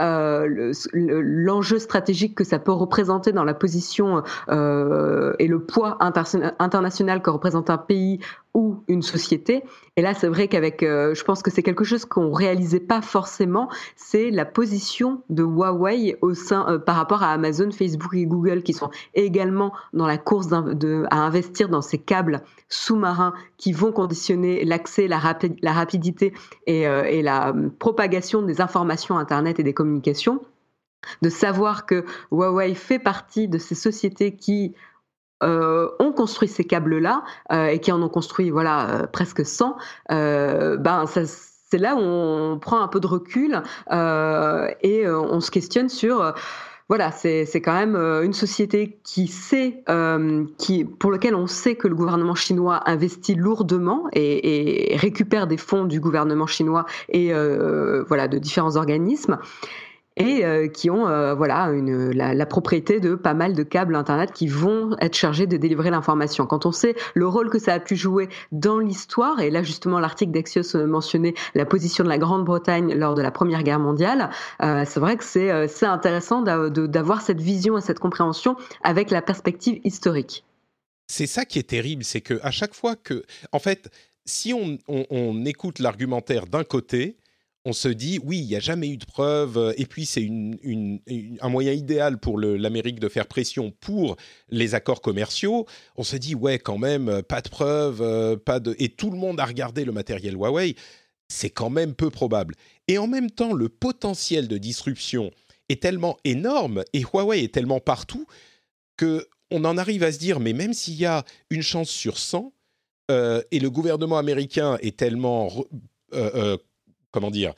[0.00, 7.30] Euh, l'enjeu stratégique que ça peut représenter dans la position et le poids international que
[7.30, 8.20] représente un pays
[8.54, 9.64] ou une société.
[9.96, 13.02] Et là, c'est vrai qu'avec, euh, je pense que c'est quelque chose qu'on réalisait pas
[13.02, 18.26] forcément, c'est la position de Huawei au sein, euh, par rapport à Amazon, Facebook et
[18.26, 23.72] Google, qui sont également dans la course de, à investir dans ces câbles sous-marins qui
[23.72, 26.32] vont conditionner l'accès, la, rapidité
[26.66, 30.40] et, euh, et la propagation des informations Internet et des communications
[31.22, 34.74] de savoir que Huawei fait partie de ces sociétés qui
[35.42, 39.76] euh, ont construit ces câbles-là euh, et qui en ont construit voilà euh, presque 100,
[40.08, 46.34] ben c'est là où on prend un peu de recul et on se questionne sur
[46.88, 49.82] voilà, c'est quand même une société qui sait,
[50.58, 55.56] qui, pour laquelle on sait que le gouvernement chinois investit lourdement et, et récupère des
[55.56, 57.32] fonds du gouvernement chinois et
[58.06, 59.38] voilà de différents organismes
[60.16, 64.46] et euh, qui ont euh, voilà la, propriété de pas mal de câbles internet qui
[64.46, 66.46] vont être chargés de délivrer l'information.
[66.46, 69.98] Quand on sait le rôle que ça a pu jouer dans l'histoire, et là justement
[69.98, 74.30] l'article d'Axios mentionnait la position de la Grande-Bretagne lors de la Première Guerre mondiale,
[74.62, 79.22] euh, c'est vrai que c'est c'est intéressant d'avoir cette vision et cette compréhension avec la
[79.22, 80.44] perspective historique.
[81.06, 83.90] C'est ça qui est terrible, c'est que à chaque fois que, en fait,
[84.24, 87.16] si on, on écoute l'argumentaire d'un côté,
[87.64, 90.28] on se dit oui, il n'y a jamais eu de preuves, et puis c'est
[91.40, 94.16] un moyen idéal pour l'Amérique de faire pression pour
[94.48, 95.66] les accords commerciaux.
[95.96, 99.40] On se dit ouais, quand même, pas de preuves, pas de, et tout le monde
[99.40, 100.76] a regardé le matériel Huawei.
[101.28, 102.54] C'est quand même peu probable.
[102.86, 105.30] Et en même temps, le potentiel de disruption
[105.68, 108.26] est tellement énorme et Huawei est tellement partout
[108.96, 112.18] que on en arrive à se dire mais même s'il y a une chance sur
[112.18, 112.52] 100
[113.10, 115.50] euh, et le gouvernement américain est tellement
[116.14, 116.56] euh, euh,
[117.14, 117.54] comment dire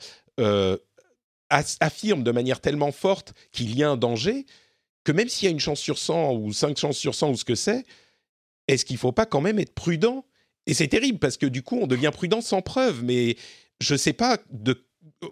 [1.49, 4.45] affirme de manière tellement forte qu'il y a un danger
[5.03, 7.35] que même s'il y a une chance sur 100 ou 5 chances sur 100 ou
[7.37, 7.85] ce que c'est,
[8.67, 10.25] est-ce qu'il ne faut pas quand même être prudent?
[10.65, 13.05] Et c'est terrible parce que du coup, on devient prudent sans preuve.
[13.05, 13.37] Mais
[13.79, 14.83] je ne sais pas de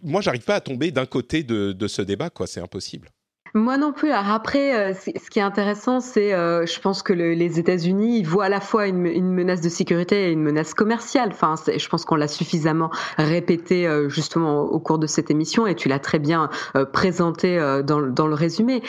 [0.02, 2.48] moi, j'arrive pas à tomber d'un côté de, ce débat, quoi.
[2.48, 3.10] C'est impossible.
[3.56, 4.12] Moi non plus.
[4.12, 8.46] Alors après, euh, ce qui est intéressant, c'est, euh, je pense que les États-Unis voient
[8.46, 11.30] à la fois une, menace de sécurité et une menace commerciale.
[11.32, 15.76] Enfin, je pense qu'on l'a suffisamment répété euh, justement au cours de cette émission, et
[15.76, 16.50] tu l'as très bien
[16.92, 18.84] présenté dans, dans, le résumé.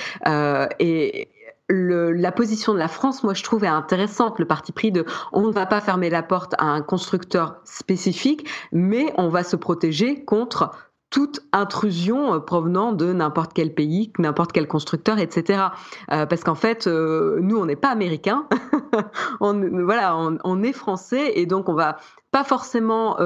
[0.80, 1.28] et
[1.68, 4.38] le, la position de la France, moi, je trouve est intéressante.
[4.38, 8.48] Le parti pris de on ne va pas fermer la porte à un constructeur spécifique,
[8.72, 10.72] mais on va se protéger contre
[11.16, 15.68] toute intrusion euh, provenant de n'importe quel pays, n'importe quel constructeur, etc.
[16.12, 18.46] Euh, parce qu'en fait, euh, nous, on n'est pas américains,
[19.40, 21.96] on, voilà, on, est français et donc on va
[22.32, 23.16] pas forcément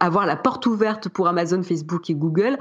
[0.00, 2.58] avoir la porte ouverte pour Amazon, Facebook et Google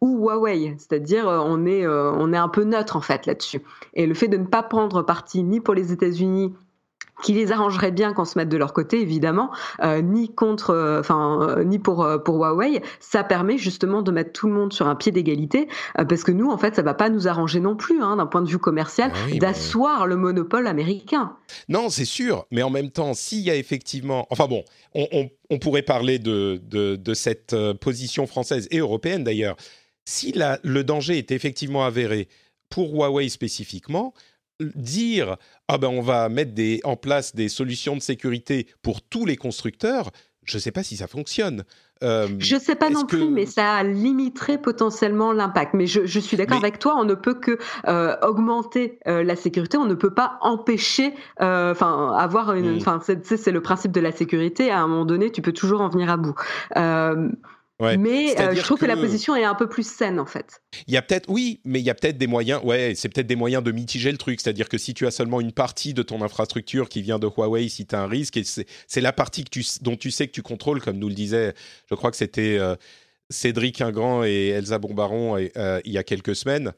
[0.00, 3.60] ou Huawei, c'est-à-dire on est on est un peu neutre en fait là-dessus.
[3.92, 6.54] Et le fait de ne pas prendre parti ni pour les États-Unis
[7.22, 9.50] qui les arrangerait bien qu'on se mette de leur côté, évidemment,
[9.82, 12.82] euh, ni contre, enfin, ni pour pour Huawei.
[13.00, 16.50] Ça permet justement de mettre tout le monde sur un pied d'égalité, parce que nous,
[16.50, 19.12] en fait, ça va pas nous arranger non plus, hein, d'un point de vue commercial,
[19.14, 21.36] ah d'asseoir le monopole américain.
[21.68, 25.58] Non, c'est sûr, mais en même temps, s'il y a effectivement, enfin bon, on, on,
[25.58, 29.56] pourrait parler de, de, de cette position française et européenne d'ailleurs
[30.04, 32.28] si le danger est effectivement avéré
[32.68, 34.14] pour Huawei spécifiquement,
[34.60, 35.36] dire
[35.68, 36.52] ah ben on va mettre
[36.84, 40.10] en place des solutions de sécurité pour tous les constructeurs,
[40.44, 41.64] je ne sais pas si ça fonctionne.
[42.02, 45.74] Euh, je ne sais pas non plus, mais ça limiterait potentiellement l'impact.
[45.74, 49.78] Mais je, suis d'accord avec toi, on ne peut que euh, augmenter euh, la sécurité,
[49.78, 54.70] on ne peut pas empêcher, enfin avoir une, enfin c'est le principe de la sécurité.
[54.70, 56.34] À un moment donné, tu peux toujours en venir à bout
[57.80, 58.86] mais euh, je trouve que...
[58.86, 60.62] la position est un peu plus saine en fait.
[60.86, 62.62] Il y a peut-être, oui, mais il y a peut-être des moyens.
[62.62, 64.40] Ouais, c'est peut-être des moyens de mitiger le truc.
[64.40, 67.68] C'est-à-dire que si tu as seulement une partie de ton infrastructure qui vient de Huawei,
[67.68, 70.32] si tu as un risque, et c'est la partie que tu, dont tu sais que
[70.32, 71.54] tu contrôles, comme nous le disait,
[71.90, 72.76] je crois que c'était euh,
[73.28, 76.72] Cédric Ingrand et Elsa Bombaron euh, il y a quelques semaines.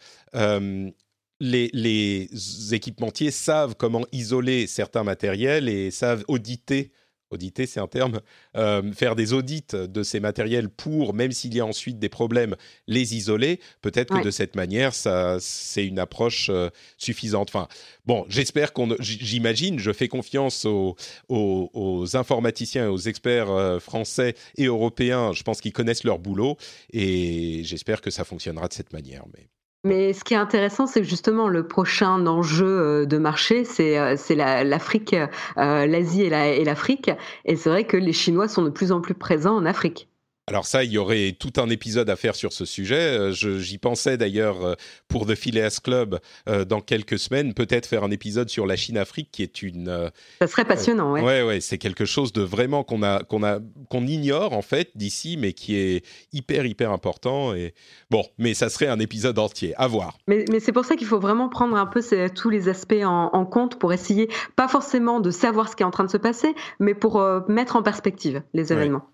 [1.39, 2.31] Les, les,
[2.73, 6.93] équipementiers savent comment isoler certains matériels et savent auditer
[7.31, 8.21] auditer, c'est un terme,
[8.57, 12.57] euh, faire des audits de ces matériels pour, même s'il y a ensuite des problèmes,
[12.87, 13.61] les isoler.
[13.83, 17.49] Peut-être que de cette manière, ça, c'est une approche euh, suffisante.
[17.51, 17.69] Enfin,
[18.05, 20.97] bon, j'espère qu'on, j'imagine, je fais confiance aux,
[21.29, 25.33] aux, informaticiens et aux experts euh, français et européens.
[25.33, 26.57] Je pense qu'ils connaissent leur boulot
[26.93, 29.25] et j'espère que ça fonctionnera de cette manière.
[29.37, 29.49] Mais
[29.87, 33.99] mais ce qui est intéressant, c'est que justement le prochain enjeu euh, de marché, c'est
[33.99, 34.17] euh,
[34.65, 35.15] l'Afrique,
[35.59, 37.11] euh, l'Asie et l'Afrique.
[37.45, 40.09] Et c'est vrai que les Chinois sont de plus en plus présents en Afrique.
[40.49, 43.19] Alors ça, il y aurait tout un épisode à faire sur ce sujet.
[43.19, 44.75] Euh, j'y pensais d'ailleurs euh,
[45.09, 49.31] pour The Phileas Club euh, dans quelques semaines, peut-être faire un épisode sur la Chine-Afrique,
[49.33, 50.13] qui est une.
[50.41, 51.21] ça serait passionnant, ouais.
[51.21, 53.59] Ouais, ouais, c'est quelque chose de vraiment qu'on a, qu'on a,
[53.91, 57.53] qu'on ignore en fait d'ici, mais qui est hyper, hyper important.
[57.53, 57.75] Et
[58.13, 59.75] bon, mais ça serait un épisode entier.
[59.77, 60.17] À voir.
[60.29, 62.01] Mais, mais c'est pour ça qu'il faut vraiment prendre un peu
[62.37, 65.91] tous les aspects en, compte pour essayer, pas forcément de savoir ce qui est en
[65.91, 69.09] train de se passer, mais pour mettre en perspective les événements.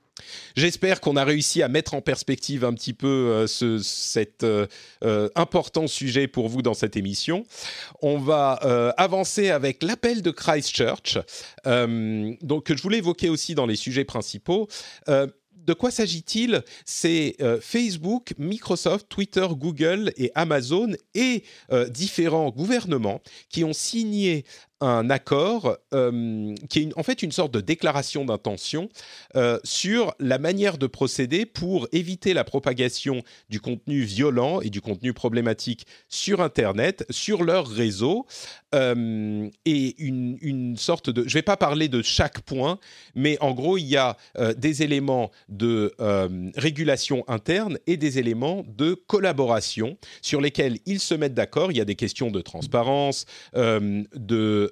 [0.57, 4.67] J'espère qu'on a réussi à mettre en perspective un petit peu euh, ce, cet euh,
[5.05, 7.45] euh, important sujet pour vous dans cette émission.
[8.03, 8.53] On va
[8.97, 11.19] avancer avec l'appel de Christchurch,
[11.65, 14.69] donc que je voulais évoquer aussi dans les sujets principaux
[15.07, 16.63] de quoi s'agit-il?
[16.85, 21.45] C'est Facebook, Microsoft, Twitter, Google et Amazon et
[21.91, 24.45] différents gouvernements qui ont signé
[24.83, 28.89] un accord euh, qui est en fait une sorte de déclaration d'intention
[29.37, 34.81] euh, sur la manière de procéder pour éviter la propagation du contenu violent et du
[34.81, 38.27] contenu problématique sur Internet, sur leur réseau,
[38.75, 41.23] euh, et une, une, sorte de...
[41.23, 42.79] Je ne vais pas parler de chaque point,
[43.15, 44.17] mais en gros, il y a
[44.57, 45.95] des éléments de
[46.57, 51.71] régulation interne et des éléments de collaboration sur lesquels ils se mettent d'accord.
[51.71, 54.72] Il y a des questions de transparence, de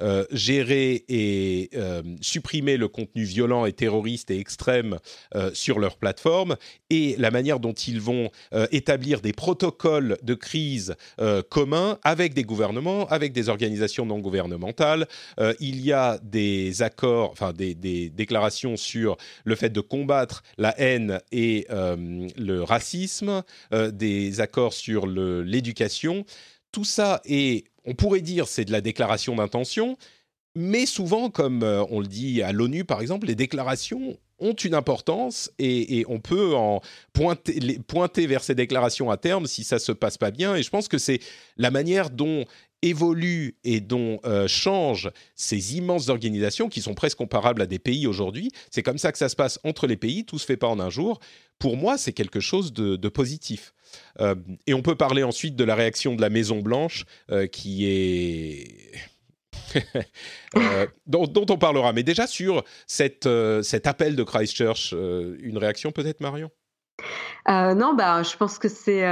[0.00, 4.98] Euh, gérer et euh, supprimer le contenu violent et terroriste et extrême
[5.34, 6.56] euh, sur leur plateforme
[6.90, 12.34] et la manière dont ils vont euh, établir des protocoles de crise euh, communs avec
[12.34, 15.06] des gouvernements, avec des organisations non gouvernementales.
[15.60, 21.20] Il y a des accords, enfin des, déclarations sur le fait de combattre la haine
[21.32, 23.42] et le racisme,
[23.72, 26.24] des accords sur l'éducation.
[26.72, 29.96] Tout ça est on pourrait dire c'est de la déclaration d'intention,
[30.56, 34.74] mais souvent, comme euh, on le dit à l'ONU par exemple, les déclarations ont une
[34.74, 36.80] importance et, on peut en
[37.12, 40.56] pointer, vers ces déclarations à terme si ça se passe pas bien.
[40.56, 41.20] Et je pense que c'est
[41.56, 42.44] la manière dont
[42.82, 48.06] évoluent et dont euh, changent ces immenses organisations qui sont presque comparables à des pays
[48.06, 48.50] aujourd'hui.
[48.70, 50.80] C'est comme ça que ça se passe entre les pays, tout se fait pas en
[50.80, 51.20] un jour.
[51.58, 53.72] Pour moi, c'est quelque chose de positif.
[54.20, 54.34] Euh,
[54.66, 58.92] et on peut parler ensuite de la réaction de la Maison Blanche, euh, qui est
[60.56, 61.92] euh, dont, on parlera.
[61.92, 66.50] Mais déjà sur cet appel de Christchurch, une réaction peut-être, Marion?
[67.48, 69.04] Non, bah, je pense que c'est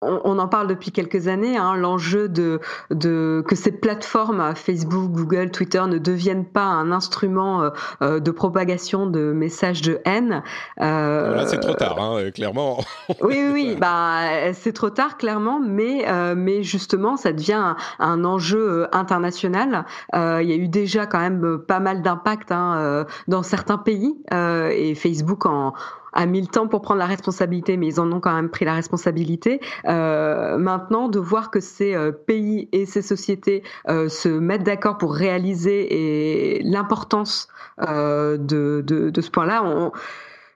[0.00, 5.50] on, en parle depuis quelques années, hein, l'enjeu de, de, que ces plateformes, Facebook, Google,
[5.50, 7.70] Twitter, ne deviennent pas un instrument euh,
[8.02, 10.42] euh de propagation de messages de haine.
[10.80, 12.78] Euh, Là, c'est trop tard, hein, clairement.
[13.08, 17.76] oui, oui, oui bah, c'est trop tard, clairement, mais, euh, mais justement, ça devient un,
[17.98, 19.84] un enjeu international.
[20.14, 24.14] Euh, il y a eu déjà quand même pas mal d'impact hein, dans certains pays,
[24.32, 25.72] et Facebook en
[26.12, 28.64] a mis le temps pour prendre la responsabilité, mais ils en ont quand même pris
[28.64, 29.60] la responsabilité.
[29.86, 34.98] Euh, maintenant, de voir que ces euh, pays et ces sociétés euh, se mettent d'accord
[34.98, 37.48] pour réaliser l'importance
[37.78, 39.92] de, ce point-là,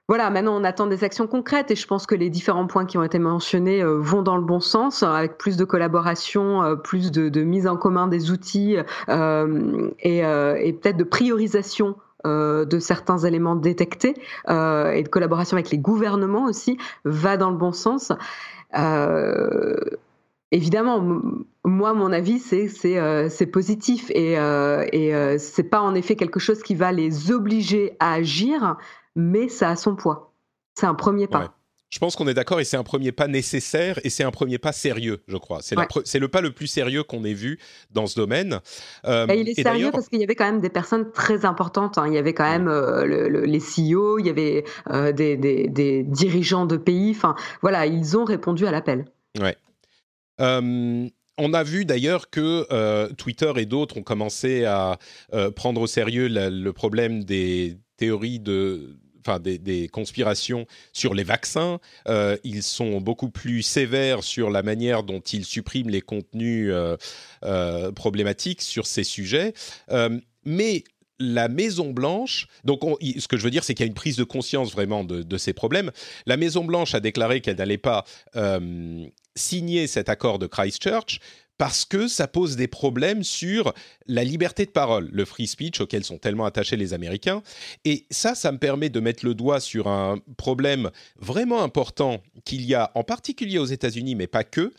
[0.09, 2.98] voilà, maintenant on attend des actions concrètes et je pense que les différents points qui
[2.98, 7.66] ont été mentionnés vont dans le bon sens, avec plus de collaboration, plus de, mise
[7.66, 10.22] en commun des outils et,
[10.72, 14.14] peut-être de priorisation de certains éléments détectés
[14.49, 18.12] euh, et de collaboration avec les gouvernements aussi va dans le bon sens.
[18.79, 19.77] Euh,
[20.51, 21.20] évidemment,
[21.64, 26.16] moi, mon avis, c'est c'est euh, positif et, euh, et euh, c'est pas en effet
[26.16, 28.77] quelque chose qui va les obliger à agir,
[29.16, 30.33] mais ça a son poids.
[30.75, 31.55] C'est un premier pas.
[31.93, 34.57] Je pense qu'on est d'accord et c'est un premier pas nécessaire et c'est un premier
[34.57, 35.59] pas sérieux, je crois.
[35.61, 35.86] C'est ouais.
[36.20, 37.59] le pas le plus sérieux qu'on ait vu
[37.90, 38.61] dans ce domaine.
[39.05, 41.99] Euh, et il est sérieux parce qu'il y avait quand même des personnes très importantes.
[41.99, 42.07] Hein.
[42.09, 45.36] Il y avait quand même euh, le, le, les CEO, il y avait euh, des,
[45.36, 47.11] des, des, dirigeants de pays.
[47.11, 49.05] Enfin, voilà, ils ont répondu à l'appel.
[49.38, 49.57] Ouais.
[51.38, 54.99] On a vu d'ailleurs que euh, Twitter et d'autres ont commencé à
[55.32, 61.25] euh, prendre au sérieux la, le problème des théories de enfin des, conspirations sur les
[61.25, 61.81] vaccins.
[62.09, 66.97] Euh, ils sont beaucoup plus sévères sur la manière dont ils suppriment les contenus euh,
[67.45, 69.55] euh, problématiques sur ces sujets.
[70.45, 70.83] Mais
[71.20, 73.95] la Maison Blanche, donc on, ce que je veux dire, c'est qu'il y a une
[73.95, 75.93] prise de conscience vraiment de, ces problèmes.
[76.27, 78.05] La Maison Blanche a déclaré qu'elle n'allait pas
[79.35, 81.20] signer cet accord de Christchurch,
[81.59, 83.72] parce que ça pose des problèmes sur
[84.07, 87.42] la liberté de parole, le free speech auquel sont tellement attachés les Américains.
[87.84, 92.62] Et ça, ça me permet de mettre le doigt sur un problème vraiment important qu'il
[92.62, 94.72] y a en particulier aux États-Unis, mais pas que.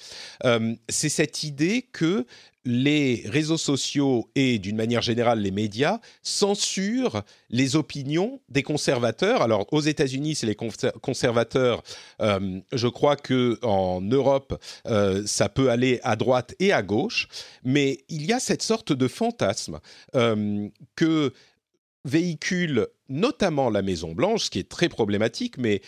[0.43, 2.26] Euh, c'est cette idée que
[2.66, 9.41] les réseaux sociaux et d'une manière générale les médias censurent les opinions des conservateurs.
[9.41, 10.57] Alors aux États-Unis, c'est les
[11.01, 11.84] conservateurs.
[12.22, 17.28] Euh, je crois que en Europe, euh, ça peut aller à droite et à gauche,
[17.64, 19.80] mais il y a cette sorte de fantasme
[20.16, 21.34] euh, que
[22.05, 25.82] véhicule notamment la Maison Blanche, ce qui est très problématique, mais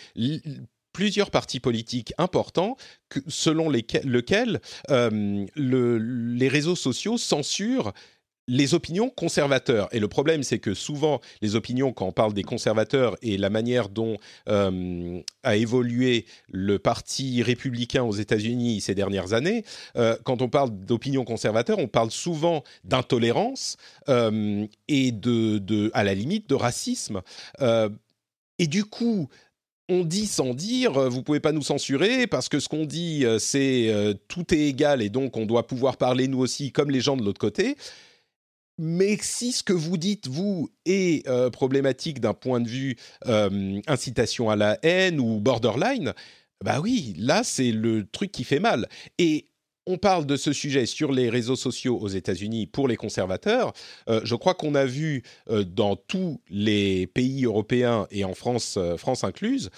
[0.96, 2.78] plusieurs partis politiques importants
[3.28, 7.92] selon lesquels, les réseaux sociaux censurent
[8.48, 9.88] les opinions conservateurs.
[9.92, 13.50] Et le problème, c'est que souvent, les opinions, quand on parle des conservateurs et la
[13.50, 14.16] manière dont
[14.48, 19.64] euh, a évolué le parti républicain aux États-Unis ces dernières années,
[19.96, 23.76] euh, quand on parle d'opinions conservateurs, on parle souvent d'intolérance
[24.08, 27.22] euh, et de, à la limite, de racisme.
[28.58, 29.28] et du coup,
[29.88, 34.16] on dit sans dire, vous pouvez pas nous censurer parce que ce qu'on dit, c'est
[34.28, 37.22] tout est égal et donc on doit pouvoir parler nous aussi comme les gens de
[37.22, 37.76] l'autre côté.
[38.78, 43.80] Mais si ce que vous dites, vous, est euh, problématique d'un point de vue euh,
[43.86, 46.12] incitation à la haine ou borderline,
[46.62, 48.88] bah oui, là, c'est le truc qui fait mal.
[49.18, 49.48] Et
[49.86, 53.72] on parle de ce sujet sur les réseaux sociaux aux États-Unis pour les conservateurs.
[54.08, 59.24] Euh, je crois qu'on a vu dans tous les pays européens et en France, France
[59.24, 59.70] incluse,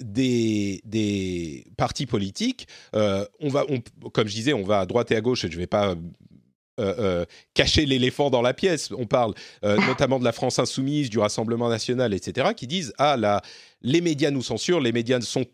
[0.00, 2.66] des, des, partis politiques.
[2.92, 3.64] on va,
[4.12, 5.44] comme je disais, on va à droite et à gauche.
[5.44, 5.94] Et je ne vais pas
[6.80, 8.90] euh, euh, cacher l'éléphant dans la pièce.
[8.98, 9.32] On parle
[9.64, 13.42] euh, notamment de la France insoumise, du Rassemblement national, etc., qui disent ah là,
[13.84, 15.46] les médias nous censurent, les médias sont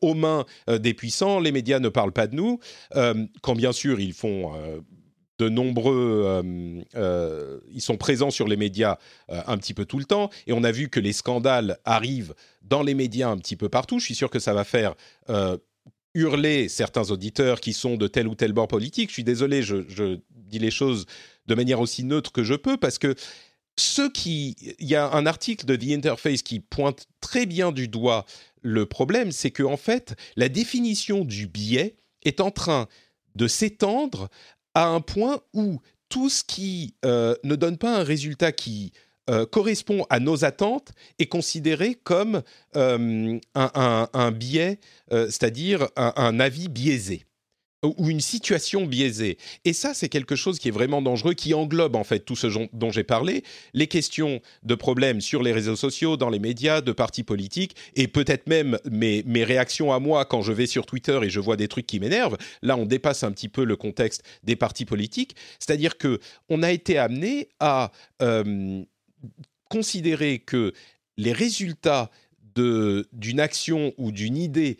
[0.00, 2.58] aux mains des puissants, les médias ne parlent pas de nous,
[3.42, 4.52] quand bien sûr ils font
[5.38, 6.42] de nombreux,
[7.70, 10.72] ils sont présents sur les médias un petit peu tout le temps, et on a
[10.72, 13.98] vu que les scandales arrivent dans les médias un petit peu partout.
[13.98, 14.94] Je suis sûr que ça va faire
[16.14, 19.10] hurler certains auditeurs qui sont de tel ou tel bord politique.
[19.10, 21.06] Je suis désolé, je, dis les choses
[21.46, 23.14] de manière aussi neutre que je peux parce que
[23.76, 27.88] ceux qui, il y a un article de The Interface qui pointe très bien du
[27.88, 28.24] doigt
[28.62, 32.88] le problème, c'est que en fait, la définition du biais est en train
[33.34, 34.28] de s'étendre
[34.74, 38.92] à un point où tout ce qui euh, ne donne pas un résultat qui
[39.30, 42.42] euh, correspond à nos attentes est considéré comme
[42.76, 44.78] euh, un, biais,
[45.10, 47.24] c'est-à-dire un, avis biaisé
[47.84, 49.38] ou une situation biaisée.
[49.64, 52.46] Et ça, c'est quelque chose qui est vraiment dangereux, qui englobe en fait tout ce
[52.72, 56.92] dont j'ai parlé, les questions de problèmes sur les réseaux sociaux, dans les médias, de
[56.92, 61.28] partis politiques, et peut-être même mes, réactions à moi quand je vais sur Twitter et
[61.28, 62.38] je vois des trucs qui m'énervent.
[62.62, 66.18] Là, on dépasse un petit peu le contexte des partis politiques, c'est-à-dire que
[66.48, 67.92] on a été amené à
[69.68, 70.72] considérer que
[71.16, 72.10] les résultats
[72.54, 74.78] d'une action ou d'une idée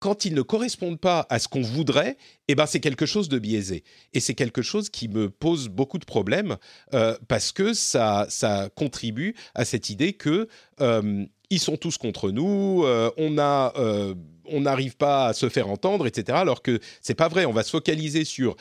[0.00, 2.16] quand ils ne correspondent pas à ce qu'on voudrait,
[2.48, 3.84] eh ben c'est quelque chose de biaisé.
[4.14, 6.56] Et c'est quelque chose qui me pose beaucoup de problèmes
[6.94, 8.26] euh, parce que ça,
[8.74, 10.48] contribue à cette idée que
[10.80, 16.38] euh, ils sont tous contre nous, euh, on n'arrive pas à se faire entendre, etc.
[16.38, 17.44] Alors que c'est pas vrai.
[17.44, 18.56] On va se focaliser sur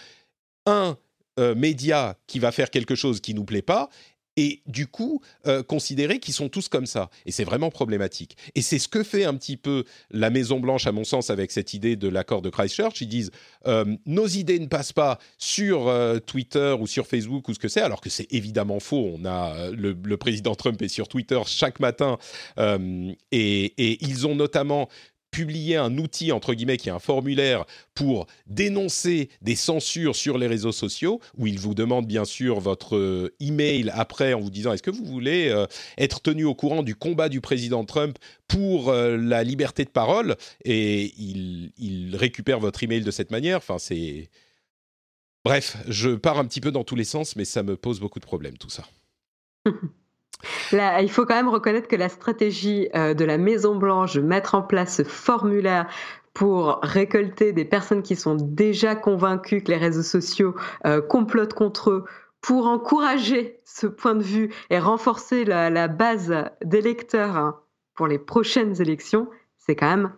[0.65, 0.97] un
[1.55, 3.89] média qui va faire quelque chose qui nous plaît pas
[4.37, 7.09] et du coup euh, considérer qu'ils sont tous comme ça.
[7.25, 8.37] Et c'est vraiment problématique.
[8.55, 11.51] Et c'est ce que fait un petit peu la Maison Blanche, à mon sens, avec
[11.51, 13.01] cette idée de l'accord de Christchurch.
[13.01, 13.31] Ils disent
[13.67, 17.67] euh, nos idées ne passent pas sur euh, Twitter ou sur Facebook ou ce que
[17.67, 19.11] c'est, alors que c'est évidemment faux.
[19.13, 22.17] On a le, président Trump est sur Twitter chaque matin
[22.57, 24.89] et, et, ils ont notamment
[25.31, 30.47] publier un outil, entre guillemets, qui est un formulaire pour dénoncer des censures sur les
[30.47, 34.73] réseaux sociaux, où il vous demande bien sûr votre euh, email après en vous disant
[34.73, 35.65] est-ce que vous voulez euh,
[35.97, 38.17] être tenu au courant du combat du président Trump
[38.47, 43.57] pour euh, la liberté de parole, et il, il, récupère votre email de cette manière.
[43.57, 44.29] Enfin, c'est...
[45.45, 48.19] Bref, je pars un petit peu dans tous les sens, mais ça me pose beaucoup
[48.19, 48.85] de problèmes, tout ça.
[50.71, 54.55] Il faut quand même reconnaître que la stratégie euh, de la Maison Blanche de mettre
[54.55, 55.87] en place ce formulaire
[56.33, 61.89] pour récolter des personnes qui sont déjà convaincues que les réseaux sociaux euh, complotent contre
[61.89, 62.05] eux,
[62.41, 66.33] pour encourager ce point de vue et renforcer la, base
[66.63, 67.59] d'électeurs hein,
[67.95, 70.13] pour les prochaines élections, c'est quand même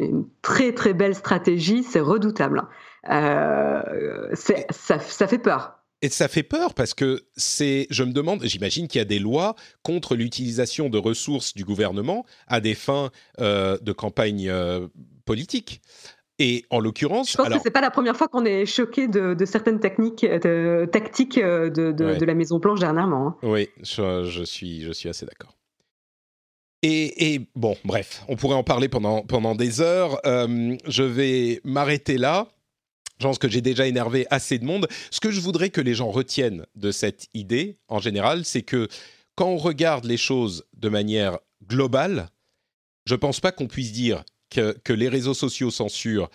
[0.00, 2.66] une très très belle stratégie, c'est redoutable.
[3.04, 3.82] Hein.
[3.84, 5.75] Euh, ça fait peur.
[6.02, 9.18] Et ça fait peur parce que c'est, je me demande, j'imagine qu'il y a des
[9.18, 14.88] lois contre l'utilisation de ressources du gouvernement à des fins euh, de campagne euh,
[15.24, 15.80] politique.
[16.38, 19.34] Et en l'occurrence, je pense que c'est pas la première fois qu'on est choqué de,
[19.46, 23.28] certaines techniques, de, tactiques euh, de, la Maison Blanche dernièrement.
[23.28, 23.36] Hein.
[23.42, 25.56] Oui, je, suis, je suis assez d'accord.
[26.82, 30.20] Et, et, bon, bref, on pourrait en parler pendant, pendant des heures.
[30.24, 32.48] je vais m'arrêter là.
[33.18, 34.88] Je pense que j'ai déjà énervé assez de monde.
[35.10, 38.88] Ce que je voudrais que les gens retiennent de cette idée, en général, c'est que
[39.34, 42.30] quand on regarde les choses de manière globale,
[43.06, 46.30] je ne pense pas qu'on puisse dire que, les réseaux sociaux censurent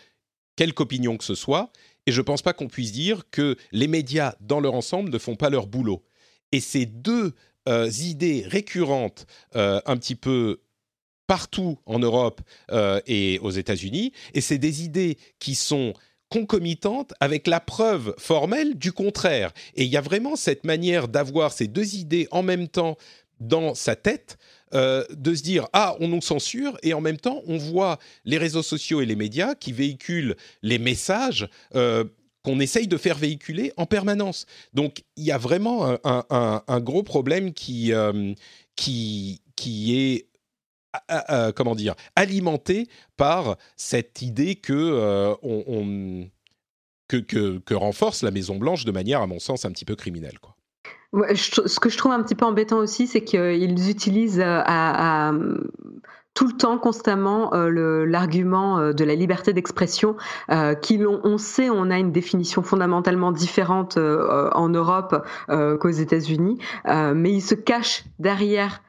[0.56, 1.72] quelque opinion que ce soit,
[2.06, 5.18] et je ne pense pas qu'on puisse dire que les médias, dans leur ensemble, ne
[5.18, 6.04] font pas leur boulot.
[6.52, 7.34] Et ces deux
[7.70, 9.26] euh, idées récurrentes,
[9.56, 10.62] euh, un petit peu
[11.28, 12.42] partout en Europe
[13.08, 15.94] et aux États-Unis, et c'est des idées qui sont
[16.32, 19.52] concomitantes avec la preuve formelle du contraire.
[19.76, 22.98] Et il y a vraiment cette manière d'avoir ces deux idées en même temps
[23.42, 24.38] dans sa tête
[24.74, 28.38] euh, de se dire ah on nous censure et en même temps on voit les
[28.38, 32.06] réseaux sociaux et les médias qui véhiculent les messages euh,
[32.44, 34.46] qu'on essaye de faire véhiculer en permanence.
[34.74, 38.34] Donc il y a vraiment un, gros problème qui, euh,
[38.76, 40.31] qui, qui est
[41.56, 42.88] comment dire alimenté
[43.18, 46.30] par cette idée que on,
[47.08, 47.18] que,
[47.60, 50.40] que, renforce la Maison Blanche de manière, à mon sens, un petit peu criminelle.
[50.40, 50.56] Quoi
[51.36, 55.58] ce que je trouve un petit peu embêtant aussi, c'est qu'ils utilisent euh,
[56.34, 60.16] tout le temps, constamment, euh, l'argument euh, de la liberté d'expression,
[60.82, 67.42] qui on, sait, on a une définition fondamentalement différente en Europe qu'aux États-Unis, mais ils
[67.42, 68.82] se cachent derrière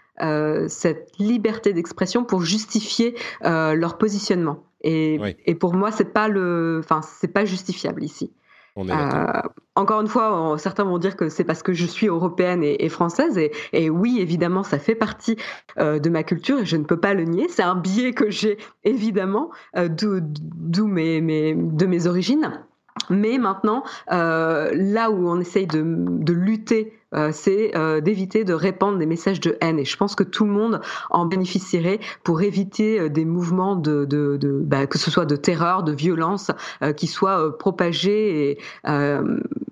[0.69, 4.65] cette liberté d'expression pour justifier leur positionnement.
[4.83, 8.33] Et, et pour moi, c'est pas le, enfin, c'est pas justifiable ici.
[8.79, 9.43] Euh,
[9.75, 13.39] encore une fois, certains vont dire que c'est parce que je suis européenne et, française,
[13.73, 15.37] et, oui, évidemment, ça fait partie
[15.79, 17.47] euh, de ma culture et je ne peux pas le nier.
[17.49, 22.65] C'est un biais que j'ai évidemment, euh, d'où mes, mes, de mes origines.
[23.11, 28.55] Mais maintenant, euh, là où on essaye de, de lutter, euh, c'est euh, d'éviter de
[28.55, 29.79] répandre des messages de haine.
[29.79, 30.81] Et je pense que tout le monde
[31.11, 35.37] en bénéficierait pour éviter euh, des mouvements de, de, de bah, que ce soit de
[35.37, 36.51] terreur, de violence,
[36.83, 38.59] euh, qui soient propagés et,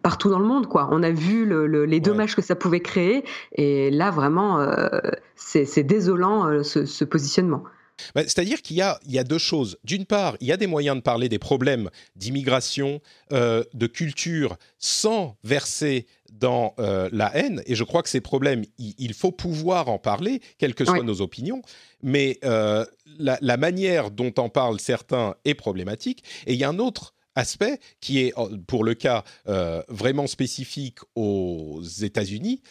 [0.02, 0.66] partout dans le monde.
[0.66, 0.88] Quoi.
[0.90, 3.24] On a vu le, le, les dommages que ça pouvait créer.
[3.52, 4.66] Et là, vraiment,
[5.34, 7.64] c'est désolant ce, ce positionnement.
[8.14, 9.78] Bah, c'est-à-dire qu'il y a, il y a deux choses.
[9.84, 13.00] D'une part, il y a des moyens de parler des problèmes d'immigration,
[13.32, 17.62] euh, de culture, sans verser dans euh, la haine.
[17.66, 21.20] Et je crois que ces problèmes, il, faut pouvoir en parler, quelles que soient nos
[21.20, 21.62] opinions.
[22.02, 22.84] Mais euh,
[23.18, 26.24] la, la, manière dont en parlent certains est problématique.
[26.46, 28.34] Et il y a un autre aspect qui est
[28.66, 29.24] pour le cas
[29.88, 32.62] vraiment spécifique aux États-Unis,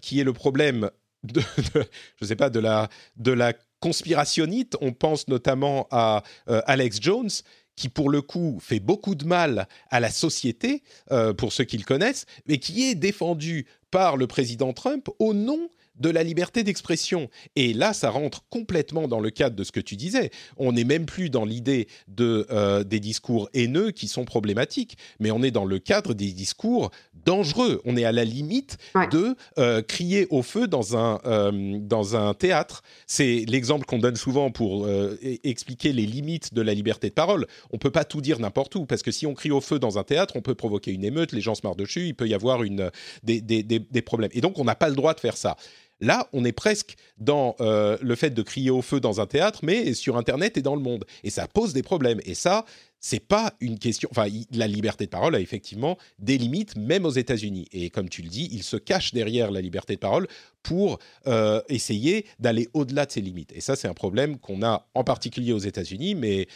[0.00, 0.90] qui est le problème
[1.24, 1.40] de,
[1.74, 1.84] de
[2.20, 4.76] je sais pas de la de la conspirationnite.
[4.80, 7.28] On pense notamment à euh, Alex Jones,
[7.76, 11.76] qui pour le coup fait beaucoup de mal à la société, euh, pour ceux qui
[11.76, 15.68] le connaissent, mais qui est défendu par le président Trump au nom
[16.02, 17.30] de la liberté d'expression.
[17.56, 20.30] Et là, ça rentre complètement dans le cadre de ce que tu disais.
[20.58, 25.30] On n'est même plus dans l'idée de, euh, des discours haineux qui sont problématiques, mais
[25.30, 26.90] on est dans le cadre des discours
[27.24, 27.80] dangereux.
[27.84, 28.78] On est à la limite
[29.12, 32.82] de euh, crier au feu dans un, euh, dans un théâtre.
[33.06, 37.46] C'est l'exemple qu'on donne souvent pour e-, expliquer les limites de la liberté de parole.
[37.70, 39.98] On peut pas tout dire n'importe où, parce que si on crie au feu dans
[39.98, 42.34] un théâtre, on peut provoquer une émeute, les gens se marrent dessus, il peut y
[42.34, 42.90] avoir une,
[43.22, 44.30] des, des, des, des problèmes.
[44.32, 45.56] Et donc, on n'a pas le droit de faire ça.
[46.02, 49.60] Là, on est presque dans euh, le fait de crier au feu dans un théâtre,
[49.62, 51.04] mais sur Internet et dans le monde.
[51.22, 52.20] Et ça pose des problèmes.
[52.24, 52.64] Et ça,
[52.98, 54.08] c'est pas une question.
[54.10, 57.68] Enfin, la liberté de parole a effectivement des limites, même aux États-Unis.
[57.70, 60.26] Et comme tu le dis, il se cache derrière la liberté de parole
[60.64, 60.98] pour
[61.28, 63.52] euh, essayer d'aller au-delà de ces limites.
[63.54, 66.48] Et ça, c'est un problème qu'on a en particulier aux États-Unis, mais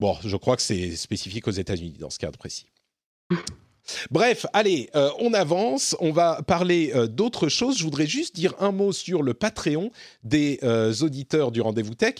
[0.00, 2.66] bon, je crois que c'est spécifique aux États-Unis dans ce cadre précis.
[4.10, 7.78] Bref, allez, euh, on avance, on va parler euh, d'autres choses.
[7.78, 9.90] Je voudrais juste dire un mot sur le Patreon
[10.24, 12.16] des euh, auditeurs du rendez-vous tech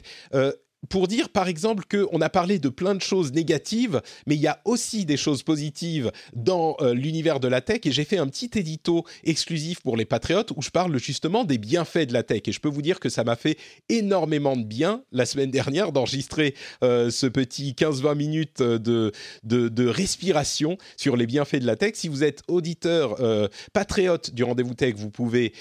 [0.89, 4.47] pour dire par exemple qu'on a parlé de plein de choses négatives, mais il y
[4.47, 7.81] a aussi des choses positives dans euh, l'univers de la tech.
[7.85, 11.59] Et j'ai fait un petit édito exclusif pour les patriotes où je parle justement des
[11.59, 12.43] bienfaits de la tech.
[12.47, 13.59] Et je peux vous dire que ça m'a fait
[13.89, 19.13] énormément de bien la semaine dernière d'enregistrer euh, ce petit 15-20 minutes de,
[19.45, 21.93] de, respiration sur les bienfaits de la tech.
[21.95, 25.53] Si vous êtes auditeur euh, patriote du rendez-vous tech, vous pouvez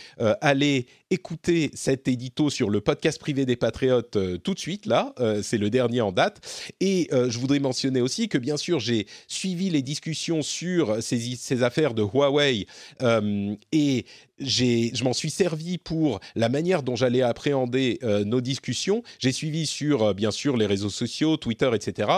[0.41, 5.41] aller écouter cet édito sur le podcast privé des patriotes tout de suite là euh,
[5.41, 6.71] c'est le dernier en date.
[6.79, 11.35] Et euh, je voudrais mentionner aussi que bien sûr, j'ai suivi les discussions sur ces,
[11.35, 12.65] ces affaires de Huawei
[13.01, 14.05] euh, et
[14.39, 19.03] je m'en suis servi pour la manière dont j'allais appréhender euh, nos discussions.
[19.19, 22.09] J'ai suivi sur, euh, bien sûr, les réseaux sociaux, Twitter, etc.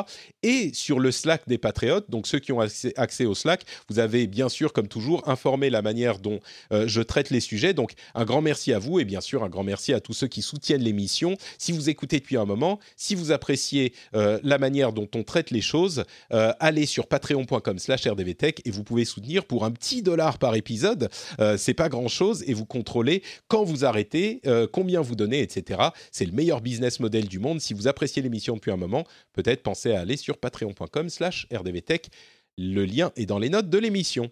[0.44, 2.10] Et sur le Slack des Patriotes.
[2.10, 5.82] Donc, ceux qui ont accès, au Slack, vous avez, bien sûr, comme toujours, informé la
[5.82, 6.40] manière dont
[6.72, 7.74] euh, je traite les sujets.
[7.74, 10.28] Donc, un grand merci à vous et bien sûr, un grand merci à tous ceux
[10.28, 11.38] qui soutiennent l'émission.
[11.58, 15.62] Si vous écoutez depuis un moment, si vous appréciez la manière dont on traite les
[15.62, 20.56] choses, allez sur patreon.com slash rdvtech et vous pouvez soutenir pour un petit dollar par
[20.56, 21.10] épisode.
[21.58, 25.82] C'est pas grand chose et vous contrôlez quand vous arrêtez, euh, combien vous donnez, etc.
[26.12, 27.62] C'est le meilleur business model du monde.
[27.62, 32.10] Si vous appréciez l'émission depuis un moment, peut-être pensez à aller sur patreon.com slash rdvtech.
[32.58, 34.30] Le lien est dans les notes de l'émission.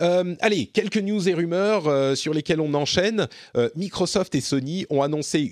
[0.00, 3.26] Euh, allez, quelques news et rumeurs euh, sur lesquelles on enchaîne.
[3.56, 5.50] Euh, Microsoft et Sony ont annoncé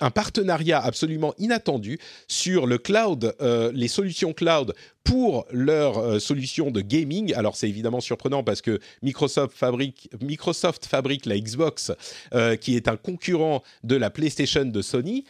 [0.00, 3.34] un partenariat absolument inattendu sur le cloud,
[3.72, 4.74] les solutions cloud
[5.04, 7.34] pour leurs solutions de gaming.
[7.34, 11.92] Alors c'est évidemment surprenant parce que Microsoft fabrique, Microsoft fabrique la Xbox,
[12.60, 15.24] qui est un concurrent de la PlayStation de Sony.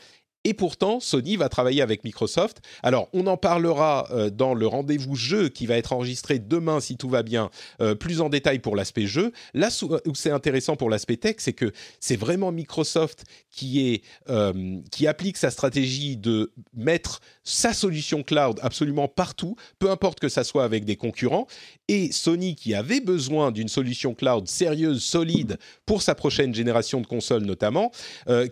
[0.44, 2.58] Et pourtant, Sony va travailler avec Microsoft.
[2.82, 6.96] Alors, on en parlera euh, dans le rendez-vous jeu qui va être enregistré demain, si
[6.96, 9.32] tout va bien, euh, plus en détail pour l'aspect jeu.
[9.54, 9.68] Là
[10.06, 15.06] où c'est intéressant pour l'aspect tech, c'est que c'est vraiment Microsoft qui, est, euh, qui
[15.06, 20.64] applique sa stratégie de mettre sa solution cloud absolument partout, peu importe que ça soit
[20.64, 21.46] avec des concurrents.
[21.86, 27.06] Et Sony, qui avait besoin d'une solution cloud sérieuse, solide, pour sa prochaine génération de
[27.06, 27.92] consoles notamment,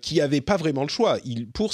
[0.03, 1.19] qui n'avait pas vraiment le choix.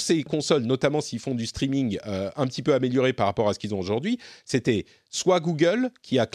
[0.07, 3.53] Ces consoles, notamment s'ils font du streaming euh, un petit peu amélioré par rapport à
[3.53, 6.27] ce qu'ils ont aujourd'hui, c'était soit Google qui a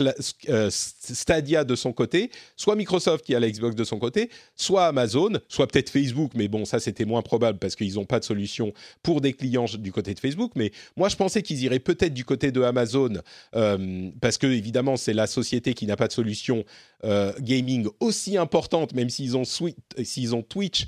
[0.48, 4.86] euh, Stadia de son côté, soit Microsoft qui a la Xbox de son côté, soit
[4.86, 8.24] Amazon, soit peut-être Facebook, mais bon, ça c'était moins probable parce qu'ils n'ont pas de
[8.24, 10.52] solution pour des clients du côté de Facebook.
[10.56, 13.14] Mais moi, je pensais qu'ils iraient peut-être du côté de Amazon
[13.54, 16.64] euh, parce que évidemment, c'est la société qui n'a pas de solution
[17.04, 20.86] euh, gaming aussi importante, même s'ils ont, ont Twitch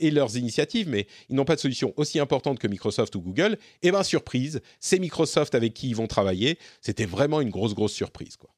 [0.00, 3.56] et leurs initiatives, mais ils n'ont pas de solution aussi importante que Microsoft ou Google.
[3.82, 6.58] Et bien, surprise, c'est Microsoft avec qui ils vont travailler.
[6.80, 8.36] C'était vraiment une grosse, grosse surprise.
[8.36, 8.50] Quoi.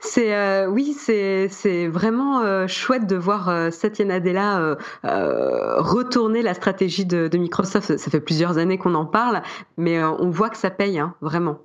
[0.00, 6.54] C'est euh, oui, c'est c'est vraiment euh, chouette de voir euh, Satya Nadella retourner la
[6.54, 7.96] stratégie de, Microsoft.
[7.96, 9.42] Ça fait plusieurs années qu'on en parle,
[9.76, 11.58] mais on voit que ça paye hein, vraiment.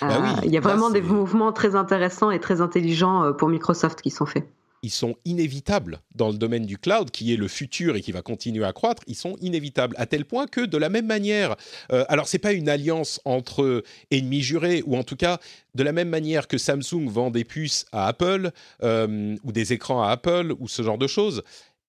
[0.00, 0.08] Bah
[0.44, 4.26] il y a vraiment des mouvements très intéressants et très intelligents pour Microsoft qui sont
[4.26, 4.48] faits
[4.82, 8.22] ils sont inévitables dans le domaine du cloud, qui est le futur et qui va
[8.22, 9.02] continuer à croître.
[9.06, 11.56] Ils sont inévitables à tel point que de la même manière,
[11.92, 15.38] euh, alors c'est pas une alliance entre ennemis jurés, ou en tout cas
[15.74, 18.50] de la même manière que Samsung vend des puces à Apple
[18.82, 21.42] euh, ou des écrans à Apple ou ce genre de choses.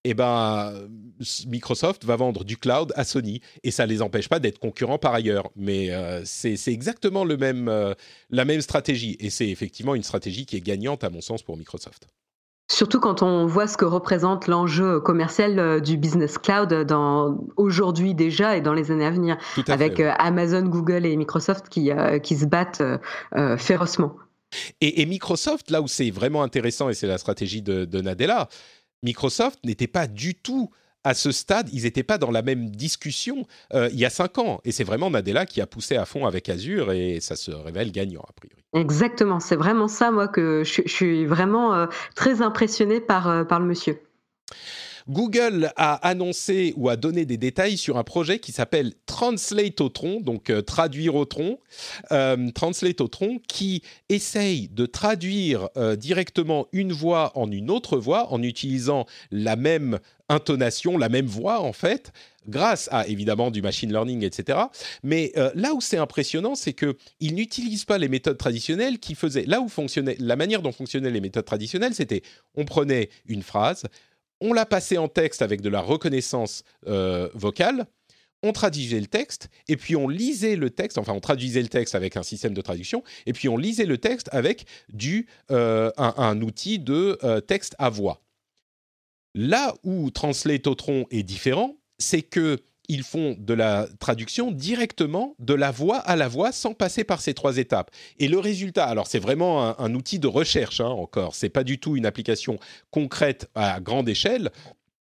[0.04, 0.88] Eh ben,
[1.46, 5.12] Microsoft va vendre du cloud à Sony et ça les empêche pas d'être concurrents par
[5.12, 5.50] ailleurs.
[5.56, 7.92] Mais euh, c'est exactement le même, euh,
[8.30, 11.58] la même stratégie et c'est effectivement une stratégie qui est gagnante à mon sens pour
[11.58, 12.06] Microsoft.
[12.70, 18.14] Surtout quand on voit ce que représente l'enjeu commercial euh, du business cloud dans aujourd'hui
[18.14, 22.20] déjà et dans les années à venir, avec euh, Amazon, Google et Microsoft qui, euh,
[22.20, 22.82] qui se battent
[23.58, 24.14] férocement.
[24.80, 28.48] Et, Microsoft, là où c'est vraiment intéressant, et c'est la stratégie de, de Nadella,
[29.02, 30.70] Microsoft n'était pas du tout
[31.04, 34.38] à ce stade, ils n'étaient pas dans la même discussion euh, il y a cinq
[34.38, 34.60] ans.
[34.64, 37.92] Et c'est vraiment Nadella qui a poussé à fond avec Azure et ça se révèle
[37.92, 38.62] gagnant, a priori.
[38.74, 43.58] Exactement, c'est vraiment ça, moi, que je, suis vraiment euh, très impressionné par, euh, par
[43.60, 44.00] le monsieur.
[45.08, 49.88] Google a annoncé ou a donné des détails sur un projet qui s'appelle Translate au
[49.88, 51.58] tronc, donc euh, traduire au tronc,
[52.12, 53.02] euh, Translate
[53.48, 59.56] qui essaye de traduire euh, directement une voix en une autre voix en utilisant la
[59.56, 59.98] même
[60.30, 62.12] intonation, la même voix en fait,
[62.48, 64.58] grâce à évidemment du machine learning, etc.
[65.02, 69.44] Mais là où c'est impressionnant, c'est que il n'utilise pas les méthodes traditionnelles qui faisaient.
[69.44, 72.22] Là où fonctionnait la manière dont fonctionnaient les méthodes traditionnelles, c'était
[72.54, 73.84] on prenait une phrase,
[74.40, 77.86] on l'a passé en texte avec de la reconnaissance euh, vocale,
[78.42, 81.94] on traduisait le texte, et puis on lisait le texte, enfin on traduisait le texte
[81.94, 86.40] avec un système de traduction, et puis on lisait le texte avec du, euh, un,
[86.40, 88.22] outil de euh, texte à voix.
[89.34, 90.66] Là où Translate
[91.10, 92.58] est différent, c'est que
[92.88, 97.20] ils font de la traduction directement de la voix à la voix sans passer par
[97.20, 97.92] ces trois étapes.
[98.18, 101.78] Et le résultat, alors c'est vraiment un, outil de recherche hein, encore, c'est pas du
[101.78, 102.58] tout une application
[102.90, 104.50] concrète à grande échelle,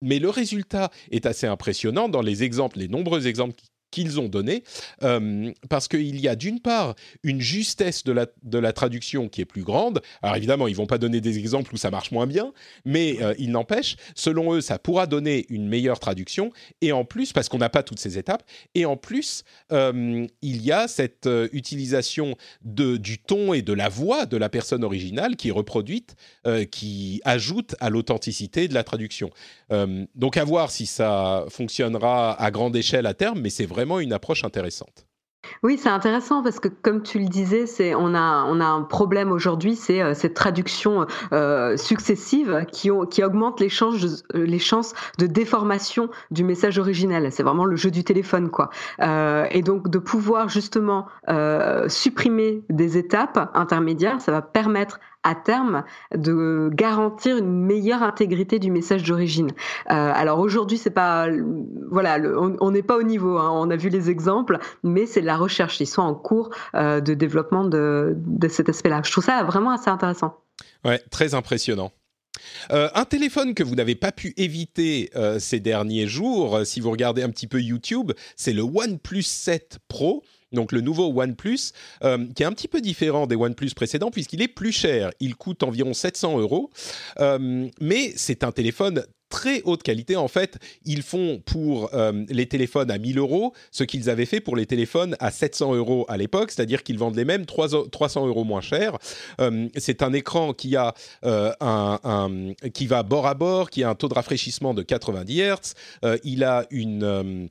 [0.03, 3.55] mais le résultat est assez impressionnant dans les exemples, les nombreux exemples
[3.91, 4.63] qu'ils ont donné,
[5.03, 9.41] euh, parce qu'il y a d'une part une justesse de la, de la traduction qui
[9.41, 10.01] est plus grande.
[10.23, 12.53] Alors évidemment, ils vont pas donner des exemples où ça marche moins bien,
[12.85, 16.51] mais euh, il n'empêche, selon eux, ça pourra donner une meilleure traduction.
[16.81, 18.43] Et en plus, parce qu'on n'a pas toutes ces étapes,
[18.75, 23.89] et en plus, euh, il y a cette utilisation de, du ton et de la
[23.89, 26.17] voix de la personne originale qui est reproduite,
[26.71, 29.31] qui ajoute à l'authenticité de la traduction.
[30.15, 34.15] donc à voir si ça fonctionnera à grande échelle à terme, mais c'est vraiment une
[34.15, 35.07] approche intéressante.
[35.63, 39.77] Oui, c'est intéressant parce que comme tu le disais, c'est on a un problème aujourd'hui,
[39.77, 46.43] c'est euh, cette traduction euh, successive qui augmente les chances les chances de déformation du
[46.43, 47.31] message original.
[47.31, 48.71] C'est vraiment le jeu du téléphone quoi.
[49.01, 51.07] Euh, et donc de pouvoir justement
[51.89, 55.83] supprimer des étapes intermédiaires, ça va permettre à terme
[56.15, 59.51] de garantir une meilleure intégrité du message d'origine.
[59.91, 61.29] Euh, alors aujourd'hui, c'est pas,
[61.91, 62.19] voilà,
[62.61, 63.37] on n'est pas au niveau.
[63.37, 65.81] Hein, on a vu les exemples, mais c'est de la recherche.
[65.81, 68.17] Ils sont en cours euh, de développement de,
[68.49, 69.03] cet aspect-là.
[69.05, 70.39] Je trouve ça vraiment assez intéressant.
[70.85, 71.91] Ouais, très impressionnant.
[72.71, 75.11] Euh, un téléphone que vous n'avez pas pu éviter
[75.41, 80.23] ces derniers jours, si vous regardez un petit peu YouTube, c'est le OnePlus 7 Pro.
[80.53, 84.49] Donc le nouveau OnePlus, qui est un petit peu différent des OnePlus précédents puisqu'il est
[84.49, 85.11] plus cher.
[85.21, 86.71] Il coûte environ 700 euros,
[87.81, 90.17] mais c'est un téléphone très haute qualité.
[90.17, 94.41] En fait, ils font pour euh, les téléphones à 1000 euros ce qu'ils avaient fait
[94.41, 98.45] pour les téléphones à 700 euros à l'époque, c'est-à-dire qu'ils vendent les mêmes 300 euros
[98.45, 98.97] moins cher.
[99.41, 100.95] Euh, c'est un écran qui a
[101.25, 101.53] euh,
[102.73, 105.75] qui va bord à bord, qui a un taux de rafraîchissement de 90 Hz.
[106.25, 107.49] il a une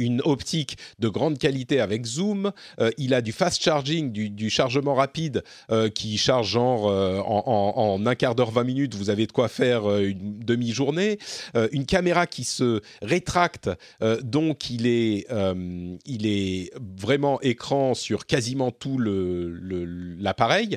[0.00, 2.52] une optique de grande qualité avec zoom.
[2.80, 8.04] Euh, il a du fast charging, du, chargement rapide euh, qui charge genre euh, en,
[8.04, 11.18] un quart d'heure, 20 minutes, vous avez de quoi faire une demi-journée.
[11.72, 13.68] une caméra qui se rétracte,
[14.22, 15.26] donc il est,
[16.06, 20.70] il est vraiment écran sur quasiment tout l'appareil.
[20.70, 20.76] Le,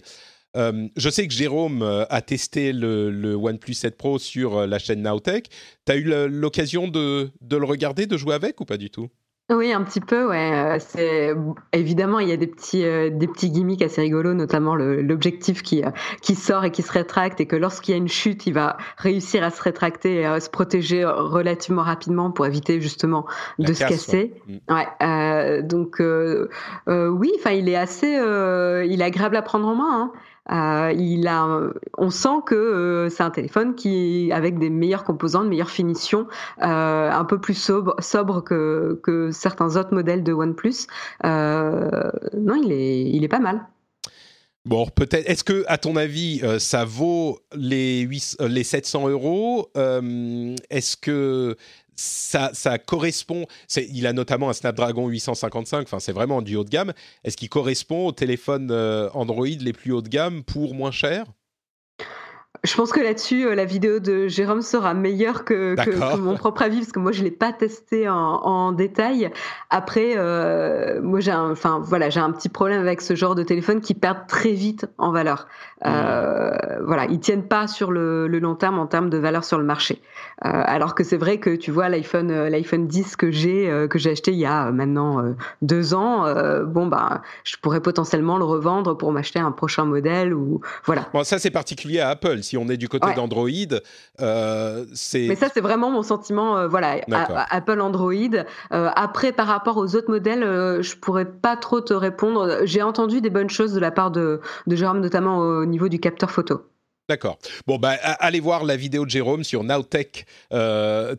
[0.56, 5.49] je sais que Jérôme a testé le, OnePlus 7 Pro sur la chaîne Nowtech.
[5.86, 9.10] Tu as eu l'occasion de, le regarder, de jouer avec ou pas du tout?
[9.51, 10.51] Oui, un petit peu, ouais.
[10.54, 11.34] Euh, c'est
[11.74, 15.84] évidemment il y a des petits euh, des petits gimmicks assez rigolos, notamment l'objectif qui
[15.84, 15.89] euh,
[16.22, 18.78] qui sort et qui se rétracte et que lorsqu'il y a une chute, il va
[18.97, 23.26] réussir à se rétracter et à se protéger relativement rapidement pour éviter justement
[23.60, 24.34] de se casser.
[24.70, 24.88] Ouais.
[25.01, 25.68] Mm.
[25.68, 26.01] donc
[26.88, 29.91] oui, enfin il est assez il est agréable à prendre en main.
[29.91, 30.12] Hein.
[30.51, 31.61] Euh, il a,
[31.97, 36.27] on sent que euh, c'est un téléphone qui, avec des meilleurs composants, de meilleures finitions,
[36.61, 40.87] euh, un peu plus sobre, sobre que, que, certains autres modèles de OnePlus.
[41.23, 43.65] non, il est, il est pas mal.
[44.65, 45.29] Bon, peut-être.
[45.29, 49.69] Est-ce que, à ton avis, ça vaut les, 8, les 700 euros?
[49.75, 51.57] Est-ce que
[51.95, 53.45] ça, ça correspond.
[53.75, 55.83] Il a notamment un Snapdragon 855.
[55.83, 56.93] Enfin, c'est vraiment du haut de gamme.
[57.23, 61.25] Est-ce qu'il correspond aux téléphones euh, Android les plus haut de gamme pour moins cher?
[62.66, 65.76] Je pense que là-dessus, euh, la vidéo de Jérôme sera meilleure que,
[66.18, 69.30] mon propre avis, parce que moi, je l'ai pas testé en, détail.
[69.70, 73.43] Après, euh, moi, j'ai un, enfin, voilà, j'ai un petit problème avec ce genre de
[73.43, 75.47] téléphone qui perd très vite en valeur.
[75.86, 76.55] Euh,
[76.86, 80.01] voilà, ils tiennent pas sur le, long terme en termes de valeur sur le marché.
[80.39, 84.32] alors que c'est vrai que tu vois l'iPhone, l'iPhone 10 que j'ai, que j'ai acheté
[84.32, 86.26] il y a maintenant deux ans,
[86.64, 91.07] bon bah, je pourrais potentiellement le revendre pour m'acheter un prochain modèle ou voilà.
[91.14, 93.49] Bon, ça c'est particulier à Apple si on est du côté d'Android,
[94.22, 95.28] euh, c'est.
[95.28, 96.58] Mais ça, c'est vraiment mon sentiment.
[96.58, 97.01] Euh, voilà,
[97.49, 98.14] Apple Android.
[98.14, 100.43] Euh, après, par rapport aux autres modèles,
[100.82, 102.60] je pourrais pas trop te répondre.
[102.64, 105.99] J'ai entendu des bonnes choses de la part de, de Jérôme, notamment au niveau du
[105.99, 106.62] capteur photo.
[107.10, 107.38] D'accord.
[107.68, 110.26] Bon, bah, allez voir la vidéo de Jérôme sur Nowtech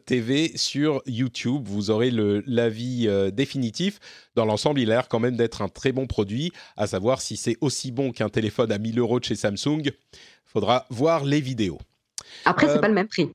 [0.07, 1.63] TV sur YouTube.
[1.67, 3.99] Vous aurez l'avis définitif.
[4.35, 6.53] Dans l'ensemble, il a l'air quand même d'être un très bon produit.
[6.77, 9.93] À savoir si c'est aussi bon qu'un téléphone à 1000 euros de chez Samsung
[10.55, 11.79] faudra voir les vidéos.
[12.45, 13.29] Après, c'est euh, pas le même prix.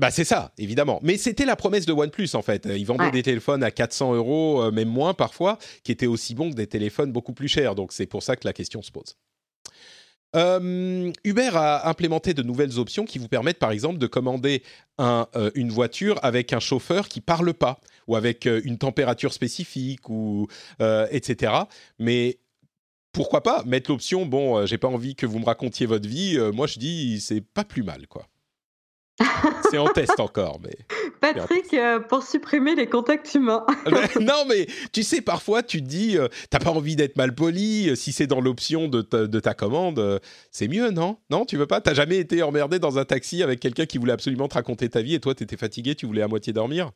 [0.00, 0.98] Bah c'est ça, évidemment.
[1.02, 2.66] Mais c'était la promesse de OnePlus en fait.
[2.66, 6.50] Ils vendaient des téléphones à 400 euros, euh, même moins parfois, qui étaient aussi bons
[6.50, 7.76] que des téléphones beaucoup plus chers.
[7.76, 9.16] Donc c'est pour ça que la question se pose.
[10.34, 14.64] Euh, Uber a implémenté de nouvelles options qui vous permettent par exemple de commander
[14.98, 20.48] un, une voiture avec un chauffeur qui parle pas ou avec une température spécifique ou
[20.80, 21.52] etc.
[22.00, 22.38] Mais
[23.14, 26.36] pourquoi pas mettre l'option bon euh, j'ai pas envie que vous me racontiez votre vie
[26.36, 28.26] euh, moi je dis c'est pas plus mal quoi.
[29.70, 30.76] C'est en test encore mais
[31.20, 33.64] Patrick euh, pour supprimer les contacts humains.
[34.20, 36.18] Non mais tu sais parfois tu te dis
[36.50, 40.66] t'as pas envie d'être mal poli si c'est dans l'option de, de, ta commande c'est
[40.66, 41.18] mieux non?
[41.30, 41.80] Non tu veux pas?
[41.80, 45.00] T'as jamais été emmerdé dans un taxi avec quelqu'un qui voulait absolument te raconter ta
[45.00, 46.90] vie et toi t'étais fatigué tu voulais à moitié dormir?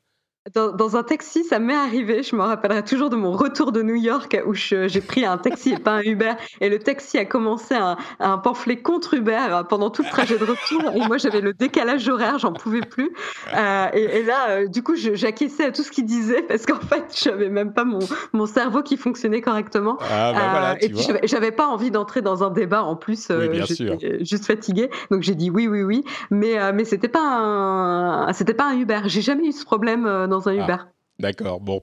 [0.54, 2.22] Dans, un taxi, ça m'est arrivé.
[2.22, 5.72] Je me rappellerai toujours de mon retour de New York où j'ai pris un taxi
[5.72, 6.32] et pas un Uber.
[6.60, 10.44] Et le taxi a commencé un, un pamphlet contre Uber pendant tout le trajet de
[10.44, 10.92] retour.
[10.94, 13.10] Et moi, j'avais le décalage horaire, j'en pouvais plus.
[13.54, 17.04] Euh, et, là, euh, du coup, j'acquiesçais à tout ce qu'il disait parce qu'en fait,
[17.22, 18.00] j'avais même pas mon,
[18.32, 19.96] mon cerveau qui fonctionnait correctement.
[20.00, 23.28] Ah, bah voilà, euh, et puis, j'avais pas envie d'entrer dans un débat en plus.
[23.30, 24.90] Oui, j'étais juste fatiguée.
[25.10, 26.04] Donc, j'ai dit oui, oui, oui.
[26.30, 29.00] Mais, mais c'était pas un, pas un Uber.
[29.06, 30.76] J'ai jamais eu ce problème dans un ah, Uber.
[31.18, 31.82] D'accord, bon.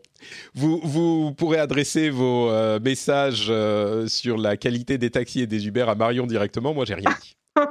[0.53, 5.68] Vous, vous pourrez adresser vos euh, messages euh, sur la qualité des taxis et des
[5.68, 6.74] Uber à Marion directement.
[6.74, 7.36] Moi, j'ai rien dit.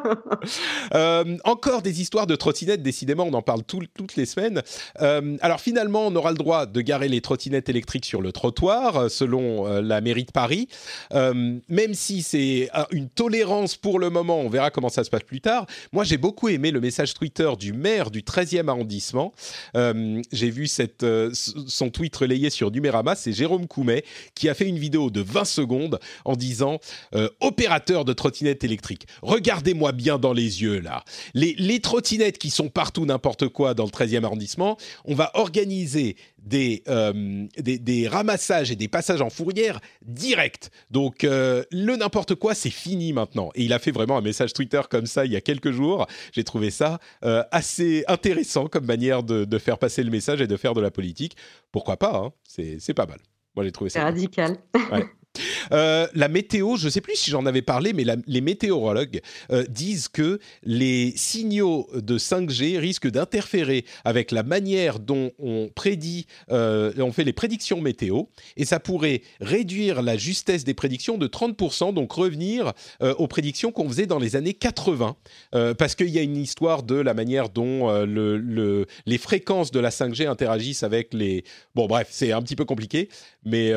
[0.95, 4.63] Euh, encore des histoires de trottinettes, décidément, on en parle toutes les semaines.
[5.01, 8.97] Euh, alors finalement, on aura le droit de garer les trottinettes électriques sur le trottoir,
[8.97, 10.69] euh, selon la mairie de Paris.
[11.13, 15.41] même si c'est une tolérance pour le moment, on verra comment ça se passe plus
[15.41, 15.67] tard.
[15.93, 19.33] Moi, j'ai beaucoup aimé le message Twitter du maire du 13e arrondissement.
[19.75, 24.05] j'ai vu son tweet relayé sur Numérama, c'est Jérôme Coumet,
[24.35, 26.79] qui a fait une vidéo de 20 secondes en disant
[27.41, 31.05] «Opérateur de trottinettes électriques, regardez regardez-moi bien dans les yeux là.
[31.35, 36.17] Les, les trottinettes qui sont partout n'importe quoi dans le 13e arrondissement, on va organiser
[36.39, 40.71] des, euh, des, des, ramassages et des passages en fourrière direct.
[40.91, 43.51] Donc euh, le n'importe quoi, c'est fini maintenant.
[43.55, 46.07] Et il a fait vraiment un message Twitter comme ça il y a quelques jours.
[46.33, 50.47] J'ai trouvé ça euh, assez intéressant comme manière de, de, faire passer le message et
[50.47, 51.37] de faire de la politique.
[51.73, 53.19] Pourquoi pas hein C'est pas mal.
[53.57, 54.03] Moi, j'ai trouvé ça.
[54.03, 54.57] radical.
[54.93, 55.05] Ouais.
[55.73, 59.21] Euh, la météo, je ne sais plus si j'en avais parlé, mais les météorologues
[59.51, 66.27] euh, disent que les signaux de 5G risquent d'interférer avec la manière dont on prédit,
[66.51, 68.25] euh, on fait les prédictions météo,
[68.57, 73.89] et ça pourrait réduire la justesse des prédictions de 30%, donc revenir aux prédictions qu'on
[73.89, 75.17] faisait dans les années 80,
[75.55, 79.71] euh, parce qu'il y a une histoire de la manière dont le, le, les fréquences
[79.71, 81.45] de la 5G interagissent avec les...
[81.75, 83.09] Bon bref, c'est un petit peu compliqué,
[83.45, 83.73] mais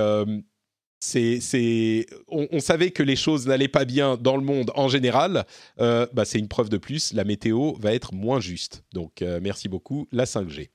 [0.99, 5.45] c'est, on, on, savait que les choses n'allaient pas bien dans le monde en général.
[5.79, 7.13] Euh, bah, c'est une preuve de plus.
[7.13, 8.83] La météo va être moins juste.
[8.93, 10.69] Donc, euh, merci beaucoup, la 5G.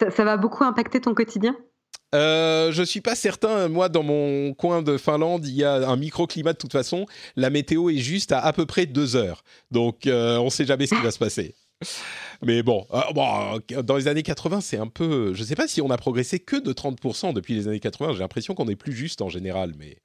[0.00, 1.56] Ça, ça va beaucoup impacter ton quotidien?
[2.14, 3.68] Euh, je suis pas certain.
[3.68, 7.06] Moi, dans mon coin de Finlande, il y a un microclimat de toute façon.
[7.36, 9.44] La météo est juste à à peu près deux heures.
[9.70, 11.54] Donc, euh, on sait jamais ce qui va se passer.
[12.42, 15.34] Mais bon, euh, bon, dans les années 80, c'est un peu.
[15.34, 18.14] Je ne sais pas si on a progressé que de 30% depuis les années 80.
[18.14, 19.98] J'ai l'impression qu'on est plus juste en général, mais.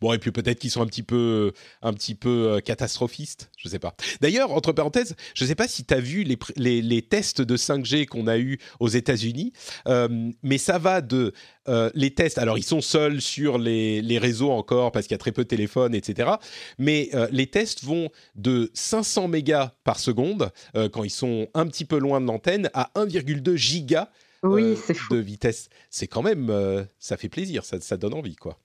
[0.00, 1.52] Bon, et puis peut-être qu'ils sont un petit peu,
[1.82, 3.94] un petit peu catastrophistes, je sais pas.
[4.20, 7.56] D'ailleurs, entre parenthèses, je sais pas si tu as vu les, les, les, tests de
[7.56, 9.52] 5G qu'on a eu aux États-Unis,
[9.86, 11.32] euh, mais ça va de
[11.68, 12.38] euh, les tests.
[12.38, 15.44] Alors, ils sont seuls sur les, les réseaux encore parce qu'il y a très peu
[15.44, 16.30] de téléphones, etc.
[16.78, 21.66] Mais euh, les tests vont de 500 mégas par seconde euh, quand ils sont un
[21.66, 24.08] petit peu loin de l'antenne à 1,2 gigas
[24.42, 24.74] oui,
[25.10, 25.68] de vitesse.
[25.88, 26.52] C'est quand même,
[26.98, 28.58] ça fait plaisir, ça, ça donne envie, quoi.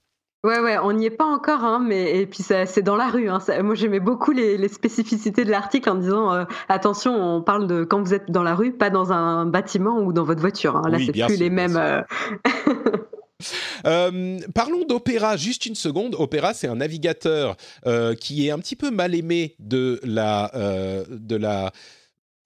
[0.43, 3.27] Ouais, ouais, on n'y est pas encore, hein, mais et puis c'est dans la rue.
[3.27, 7.41] Hein, ça, moi, j'aimais beaucoup les, les, spécificités de l'article en disant euh, attention, on
[7.41, 10.39] parle de quand vous êtes dans la rue, pas dans un bâtiment ou dans votre
[10.39, 10.75] voiture.
[10.77, 10.89] Hein.
[10.89, 11.77] Là, oui, c'est plus sûr, les mêmes.
[11.77, 12.01] Euh...
[13.85, 16.15] Euh, parlons d'Opéra, juste une seconde.
[16.17, 17.55] Opéra, c'est un navigateur
[18.19, 20.51] qui est un petit peu mal aimé de la,
[21.07, 21.71] de la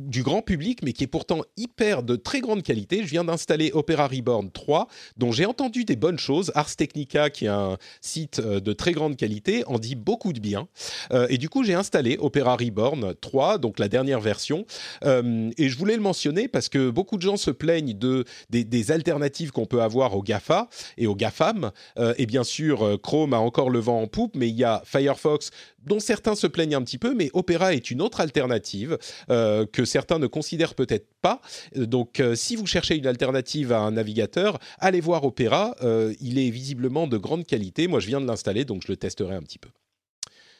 [0.07, 3.03] du grand public, mais qui est pourtant hyper de très grande qualité.
[3.03, 4.87] Je viens d'installer Opera Reborn 3,
[5.17, 6.51] dont j'ai entendu des bonnes choses.
[6.55, 10.67] Ars Technica, qui est un site de très grande qualité, en dit beaucoup de bien.
[11.11, 14.65] Euh, et du coup, j'ai installé Opera Reborn 3, donc la dernière version.
[15.03, 18.91] Euh, et je voulais le mentionner parce que beaucoup de gens se plaignent de, des,
[18.91, 21.71] alternatives qu'on peut avoir au GAFA et au GAFAM.
[21.97, 24.81] Euh, et bien sûr, Chrome a encore le vent en poupe, mais il y a
[24.85, 25.51] Firefox
[25.85, 28.97] dont certains se plaignent un petit peu, mais Opera est une autre alternative
[29.29, 31.41] euh, que certains ne considèrent peut-être pas.
[31.75, 35.75] Donc, euh, si vous cherchez une alternative à un navigateur, allez voir Opera.
[35.81, 37.87] Euh, il est visiblement de grande qualité.
[37.87, 39.69] Moi, je viens de l'installer, donc je le testerai un petit peu.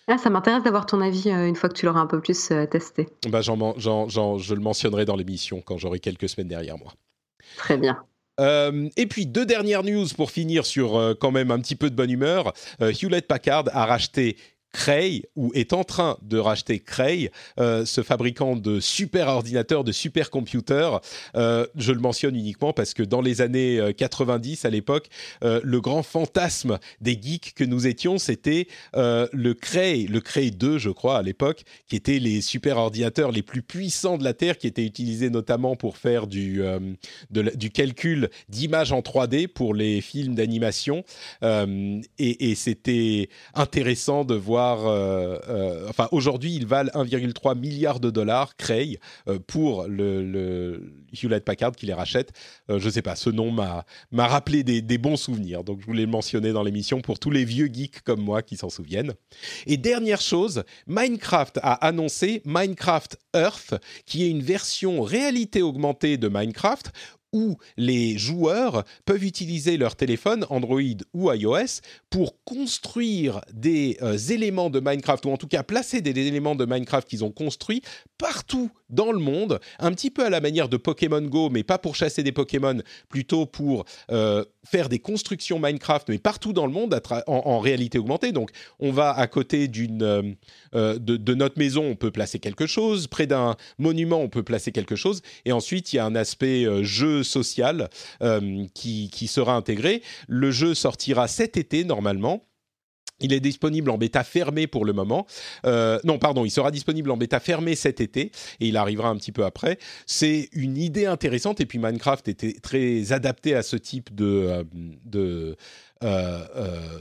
[0.07, 3.07] Ah, ça m'intéresse d'avoir ton avis une fois que tu l'auras un peu plus testé.
[3.30, 6.93] Bah, j'en, j'en, j'en, je le mentionnerai dans l'émission quand j'aurai quelques semaines derrière moi.
[7.57, 8.03] Très bien.
[8.39, 11.89] Euh, et puis deux dernières news pour finir sur euh, quand même un petit peu
[11.89, 12.53] de bonne humeur.
[12.82, 14.38] Euh, Hewlett Packard a racheté
[14.72, 19.91] Cray, ou est en train de racheter Cray, euh, ce fabricant de super ordinateurs, de
[19.91, 21.01] super computers.
[21.36, 25.07] Euh, je le mentionne uniquement parce que dans les années 90, à l'époque,
[25.43, 30.78] euh, le grand fantasme des geeks que nous étions, c'était le Cray, le Cray 2,
[30.78, 34.57] je crois, à l'époque, qui étaient les super ordinateurs les plus puissants de la Terre,
[34.57, 36.61] qui étaient utilisés notamment pour faire du,
[37.30, 41.03] du calcul d'images en 3D pour les films d'animation.
[41.41, 48.55] et c'était intéressant de voir euh, euh, enfin, aujourd'hui, ils valent 1,3 milliard de dollars,
[48.55, 52.32] Cray, euh, pour le, le, Hewlett Packard qui les rachète.
[52.70, 56.05] Je sais pas, ce nom m'a m'a rappelé des, des, bons souvenirs, donc je voulais
[56.05, 59.14] le mentionner dans l'émission pour tous les vieux geeks comme moi qui s'en souviennent.
[59.68, 63.74] Et dernière chose, Minecraft a annoncé Minecraft Earth,
[64.05, 66.91] qui est une version réalité augmentée de Minecraft
[67.34, 70.82] où les joueurs peuvent utiliser leur téléphone Android
[71.13, 76.11] ou iOS pour construire des euh, éléments de Minecraft, ou en tout cas placer des
[76.11, 77.82] éléments de Minecraft qu'ils ont construits
[78.17, 81.77] partout dans le monde, un petit peu à la manière de Pokémon Go, mais pas
[81.77, 86.72] pour chasser des Pokémon, plutôt pour euh, faire des constructions Minecraft, mais partout dans le
[86.72, 88.32] monde en, réalité augmentée.
[88.32, 90.22] Donc on va à côté d'une euh,
[90.76, 94.72] euh, de, notre maison, on peut placer quelque chose, près d'un monument, on peut placer
[94.72, 97.89] quelque chose, et ensuite il y a un aspect euh, jeu social
[98.74, 100.01] qui, qui sera intégré.
[100.28, 102.45] Le jeu sortira cet été normalement.
[103.22, 105.26] Il est disponible en bêta fermée pour le moment.
[105.65, 109.15] Euh, non, pardon, il sera disponible en bêta fermée cet été et il arrivera un
[109.15, 109.78] petit peu après.
[110.05, 114.65] C'est une idée intéressante et puis Minecraft était très adapté à ce type de,
[115.15, 115.55] euh,
[116.03, 116.97] euh,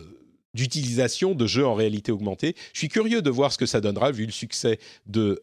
[0.53, 2.57] d'utilisation de jeux en réalité augmentée.
[2.73, 5.41] Je suis curieux de voir ce que ça donnera vu le succès de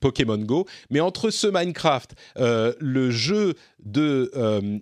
[0.00, 0.66] Pokémon Go.
[0.88, 3.52] Mais entre ce Minecraft, le jeu
[3.84, 4.30] de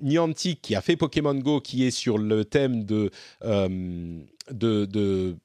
[0.00, 3.10] Niantic qui a fait Pokémon Go, qui est sur le thème de,
[4.50, 5.36] de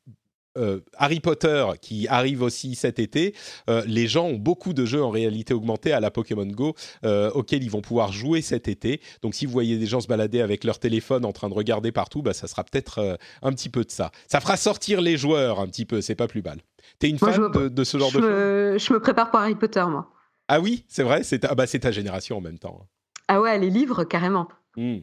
[0.57, 3.35] euh, Harry Potter qui arrive aussi cet été,
[3.69, 6.73] euh, les gens ont beaucoup de jeux en réalité augmentée à la Pokémon Go
[7.05, 9.01] euh, auxquels ils vont pouvoir jouer cet été.
[9.21, 11.91] Donc si vous voyez des gens se balader avec leur téléphone en train de regarder
[11.91, 14.11] partout, bah, ça sera peut-être un petit peu de ça.
[14.27, 16.59] Ça fera sortir les joueurs un petit peu, c'est pas plus mal.
[16.99, 18.87] T'es une fan de, ce genre de choses?
[18.87, 20.11] Je me prépare pour Harry Potter, moi.
[20.47, 22.87] Ah oui, c'est vrai, c'est ta, bah, ta génération en même temps.
[23.27, 24.47] Ah ouais, les livres, carrément.
[24.75, 24.99] Hmm.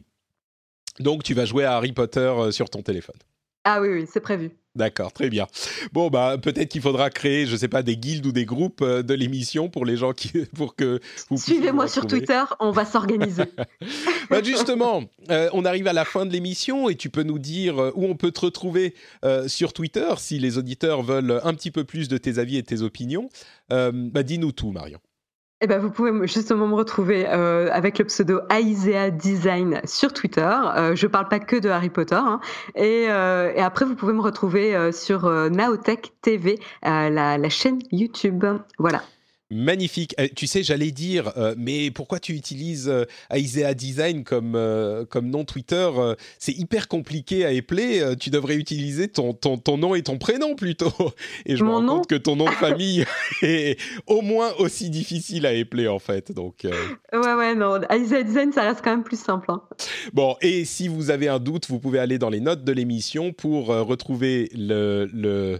[0.99, 3.17] Donc tu vas jouer à Harry Potter sur ton téléphone.
[3.65, 4.51] Ah oui, oui, c'est prévu.
[4.75, 5.47] D'accord, très bien.
[5.93, 8.81] Bon, bah peut-être qu'il faudra créer, je ne sais pas, des guildes ou des groupes
[8.81, 10.99] euh, de l'émission pour les gens qui, pour que
[11.29, 13.45] vous suivez-moi sur Twitter, on va s'organiser.
[14.29, 17.79] bah justement, euh, on arrive à la fin de l'émission et tu peux nous dire
[17.79, 18.93] euh, où on peut te retrouver
[19.47, 22.81] sur Twitter si les auditeurs veulent un petit peu plus de tes avis et tes
[22.81, 23.29] opinions.
[23.69, 24.99] bah dis-nous tout, Marion.
[25.61, 30.41] Eh ben, vous pouvez justement me retrouver euh, avec le pseudo Aisea Design sur Twitter.
[30.41, 32.15] Euh, je parle pas que de Harry Potter.
[32.15, 32.41] Hein.
[32.75, 37.79] Et, euh, et, après, vous pouvez me retrouver euh, sur Naotech TV, la, la chaîne
[37.91, 38.43] YouTube.
[38.79, 39.01] Voilà.
[39.51, 40.15] Magnifique.
[40.19, 44.59] Euh, tu sais, j'allais dire, euh, mais pourquoi tu utilises euh, Aisea Design comme,
[45.09, 45.87] comme nom Twitter
[46.39, 48.15] C'est hyper compliqué à épeler.
[48.19, 50.91] tu devrais utiliser ton, ton, ton, nom et ton prénom plutôt.
[51.45, 53.05] Et je me rends compte que ton nom de famille
[53.43, 56.31] est au moins aussi difficile à épeler en fait.
[56.31, 56.65] Donc,
[57.13, 57.81] Ouais, ouais, non.
[57.89, 59.45] Aisea Design, ça reste quand même plus simple.
[59.49, 59.61] Hein.
[60.13, 63.31] Bon, et si vous avez un doute, vous pouvez aller dans les notes de l'émission
[63.31, 65.59] pour retrouver le, le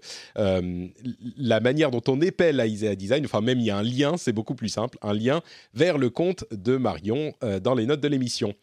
[1.37, 3.25] la manière dont on épelle Aisea Design.
[3.25, 5.41] Enfin, même il y a un lien, c'est beaucoup plus simple, un lien
[5.73, 8.53] vers le compte de Marion euh, dans les notes de l'émission.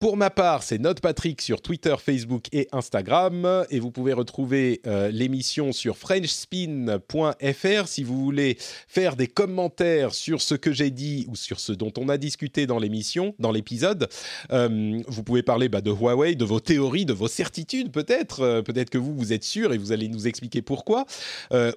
[0.00, 3.66] Pour ma part, c'est Note Patrick sur Twitter, Facebook et Instagram.
[3.68, 8.56] Et vous pouvez retrouver euh, l'émission sur FrenchSpin.fr si vous voulez
[8.88, 12.66] faire des commentaires sur ce que j'ai dit ou sur ce dont on a discuté
[12.66, 14.08] dans l'émission, dans l'épisode.
[14.52, 18.40] Euh, vous pouvez parler bah, de Huawei, de vos théories, de vos certitudes peut-être.
[18.40, 21.04] Euh, peut-être que vous, vous êtes sûr et vous allez nous expliquer pourquoi.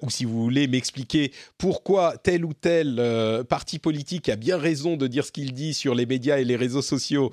[0.00, 3.02] ou si vous voulez m'expliquer pourquoi tel ou tel
[3.50, 6.56] parti politique a bien raison de dire ce qu'il dit sur les médias et les
[6.56, 7.30] réseaux sociaux.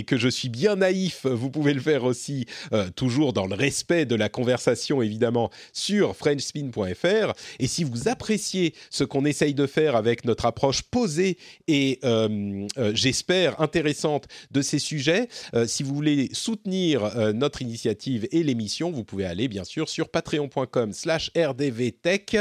[0.00, 3.54] Et que je suis bien naïf, vous pouvez le faire aussi, euh, toujours dans le
[3.54, 7.34] respect de la conversation évidemment, sur frenchspin.fr.
[7.58, 11.36] Et si vous appréciez ce qu'on essaye de faire avec notre approche posée
[11.68, 15.28] et euh, euh, j'espère intéressante de ces sujets,
[15.66, 20.94] si vous voulez soutenir notre initiative et l'émission, vous pouvez aller bien sûr sur patreon.com
[20.94, 22.36] slash rdvtech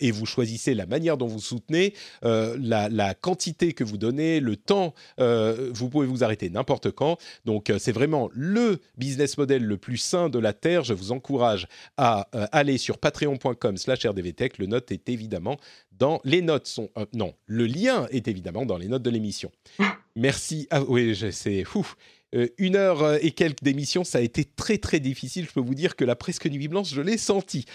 [0.00, 4.56] et vous choisissez la manière dont vous soutenez, la, la, quantité que vous donnez, le
[4.56, 7.18] temps, vous pouvez vous arrêter n'importe quand.
[7.44, 10.84] Donc euh, c'est vraiment le business model le plus sain de la Terre.
[10.84, 11.66] Je vous encourage
[11.96, 14.58] à euh, aller sur patreon.com slash rdvtech.
[14.58, 15.58] Le note est évidemment
[15.92, 16.66] dans les notes.
[16.66, 19.50] Sont, euh, non, le lien est évidemment dans les notes de l'émission.
[20.16, 20.68] Merci.
[20.88, 21.86] Oui, c'est fou.
[22.34, 25.46] Euh, une heure euh, et quelques d'émission, ça a été très très difficile.
[25.46, 27.66] Je peux vous dire que la presque nuit blanche, je l'ai senti.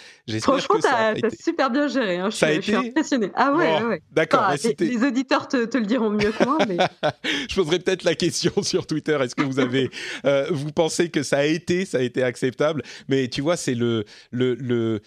[0.41, 1.30] Franchement, t'as été...
[1.39, 2.18] super bien géré.
[2.18, 2.30] Hein.
[2.32, 2.89] Je, ça suis, a été...
[2.89, 3.32] impressionné.
[3.36, 4.01] Ah ouais, ouais.
[4.12, 4.41] D'accord.
[4.43, 6.58] Ah, les, auditeurs te, te, le diront mieux que moi.
[6.68, 6.78] Mais...
[7.49, 9.18] je poserai peut-être la question sur Twitter.
[9.22, 9.91] Est-ce que vous avez,
[10.26, 12.82] euh, vous pensez que ça a été, ça a été acceptable?
[13.10, 15.01] Mais tu vois, c'est le, le, le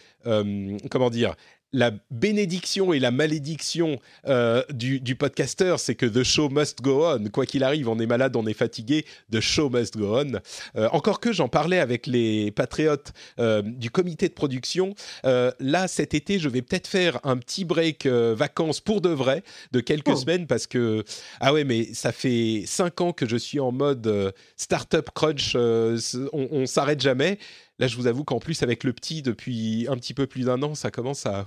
[0.91, 1.35] comment dire
[1.73, 7.07] la bénédiction et la malédiction euh, du, du podcasteur, c'est que the show must go
[7.07, 7.25] on.
[7.29, 10.41] Quoi qu'il arrive, on est malade, on est fatigué, the show must go on.
[10.77, 14.95] Euh, encore que j'en parlais avec les patriotes euh, du comité de production.
[15.25, 19.43] là, cet été, je vais peut-être faire un petit break vacances pour de vrai
[19.73, 20.16] de quelques oh.
[20.16, 21.05] semaines parce que
[21.41, 25.55] ah ouais, mais ça fait cinq ans que je suis en mode startup crunch.
[25.55, 25.97] on,
[26.33, 27.39] on s'arrête jamais.
[27.81, 30.63] Là, je vous avoue qu'en plus, avec le petit, depuis un petit peu plus d'un
[30.63, 31.46] an, ça commence à...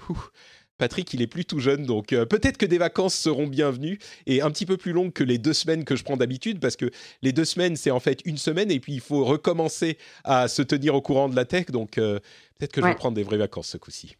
[0.80, 4.42] Patrick, il est plus tout jeune, donc euh, peut-être que des vacances seront bienvenues et
[4.42, 6.90] un petit peu plus longues que les deux semaines que je prends d'habitude, parce que
[7.22, 10.64] les deux semaines, c'est en fait une semaine et puis il faut recommencer à se
[10.64, 12.20] tenir au courant de la tech, donc euh,
[12.58, 14.18] peut-être que je vais prendre des vraies vacances ce coup-ci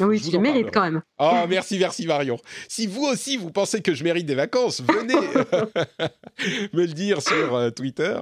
[0.00, 1.02] oui, tu mérites quand même.
[1.18, 2.38] Oh, merci, merci Marion.
[2.68, 5.14] Si vous aussi, vous pensez que je mérite des vacances, venez
[6.72, 8.18] me le dire sur euh, Twitter.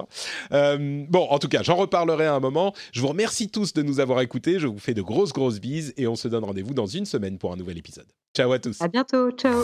[0.51, 2.73] Euh, bon, en tout cas, j'en reparlerai à un moment.
[2.91, 4.59] Je vous remercie tous de nous avoir écoutés.
[4.59, 7.37] Je vous fais de grosses, grosses bises et on se donne rendez-vous dans une semaine
[7.37, 8.07] pour un nouvel épisode.
[8.35, 8.81] Ciao à tous.
[8.81, 9.31] À bientôt.
[9.31, 9.63] Ciao.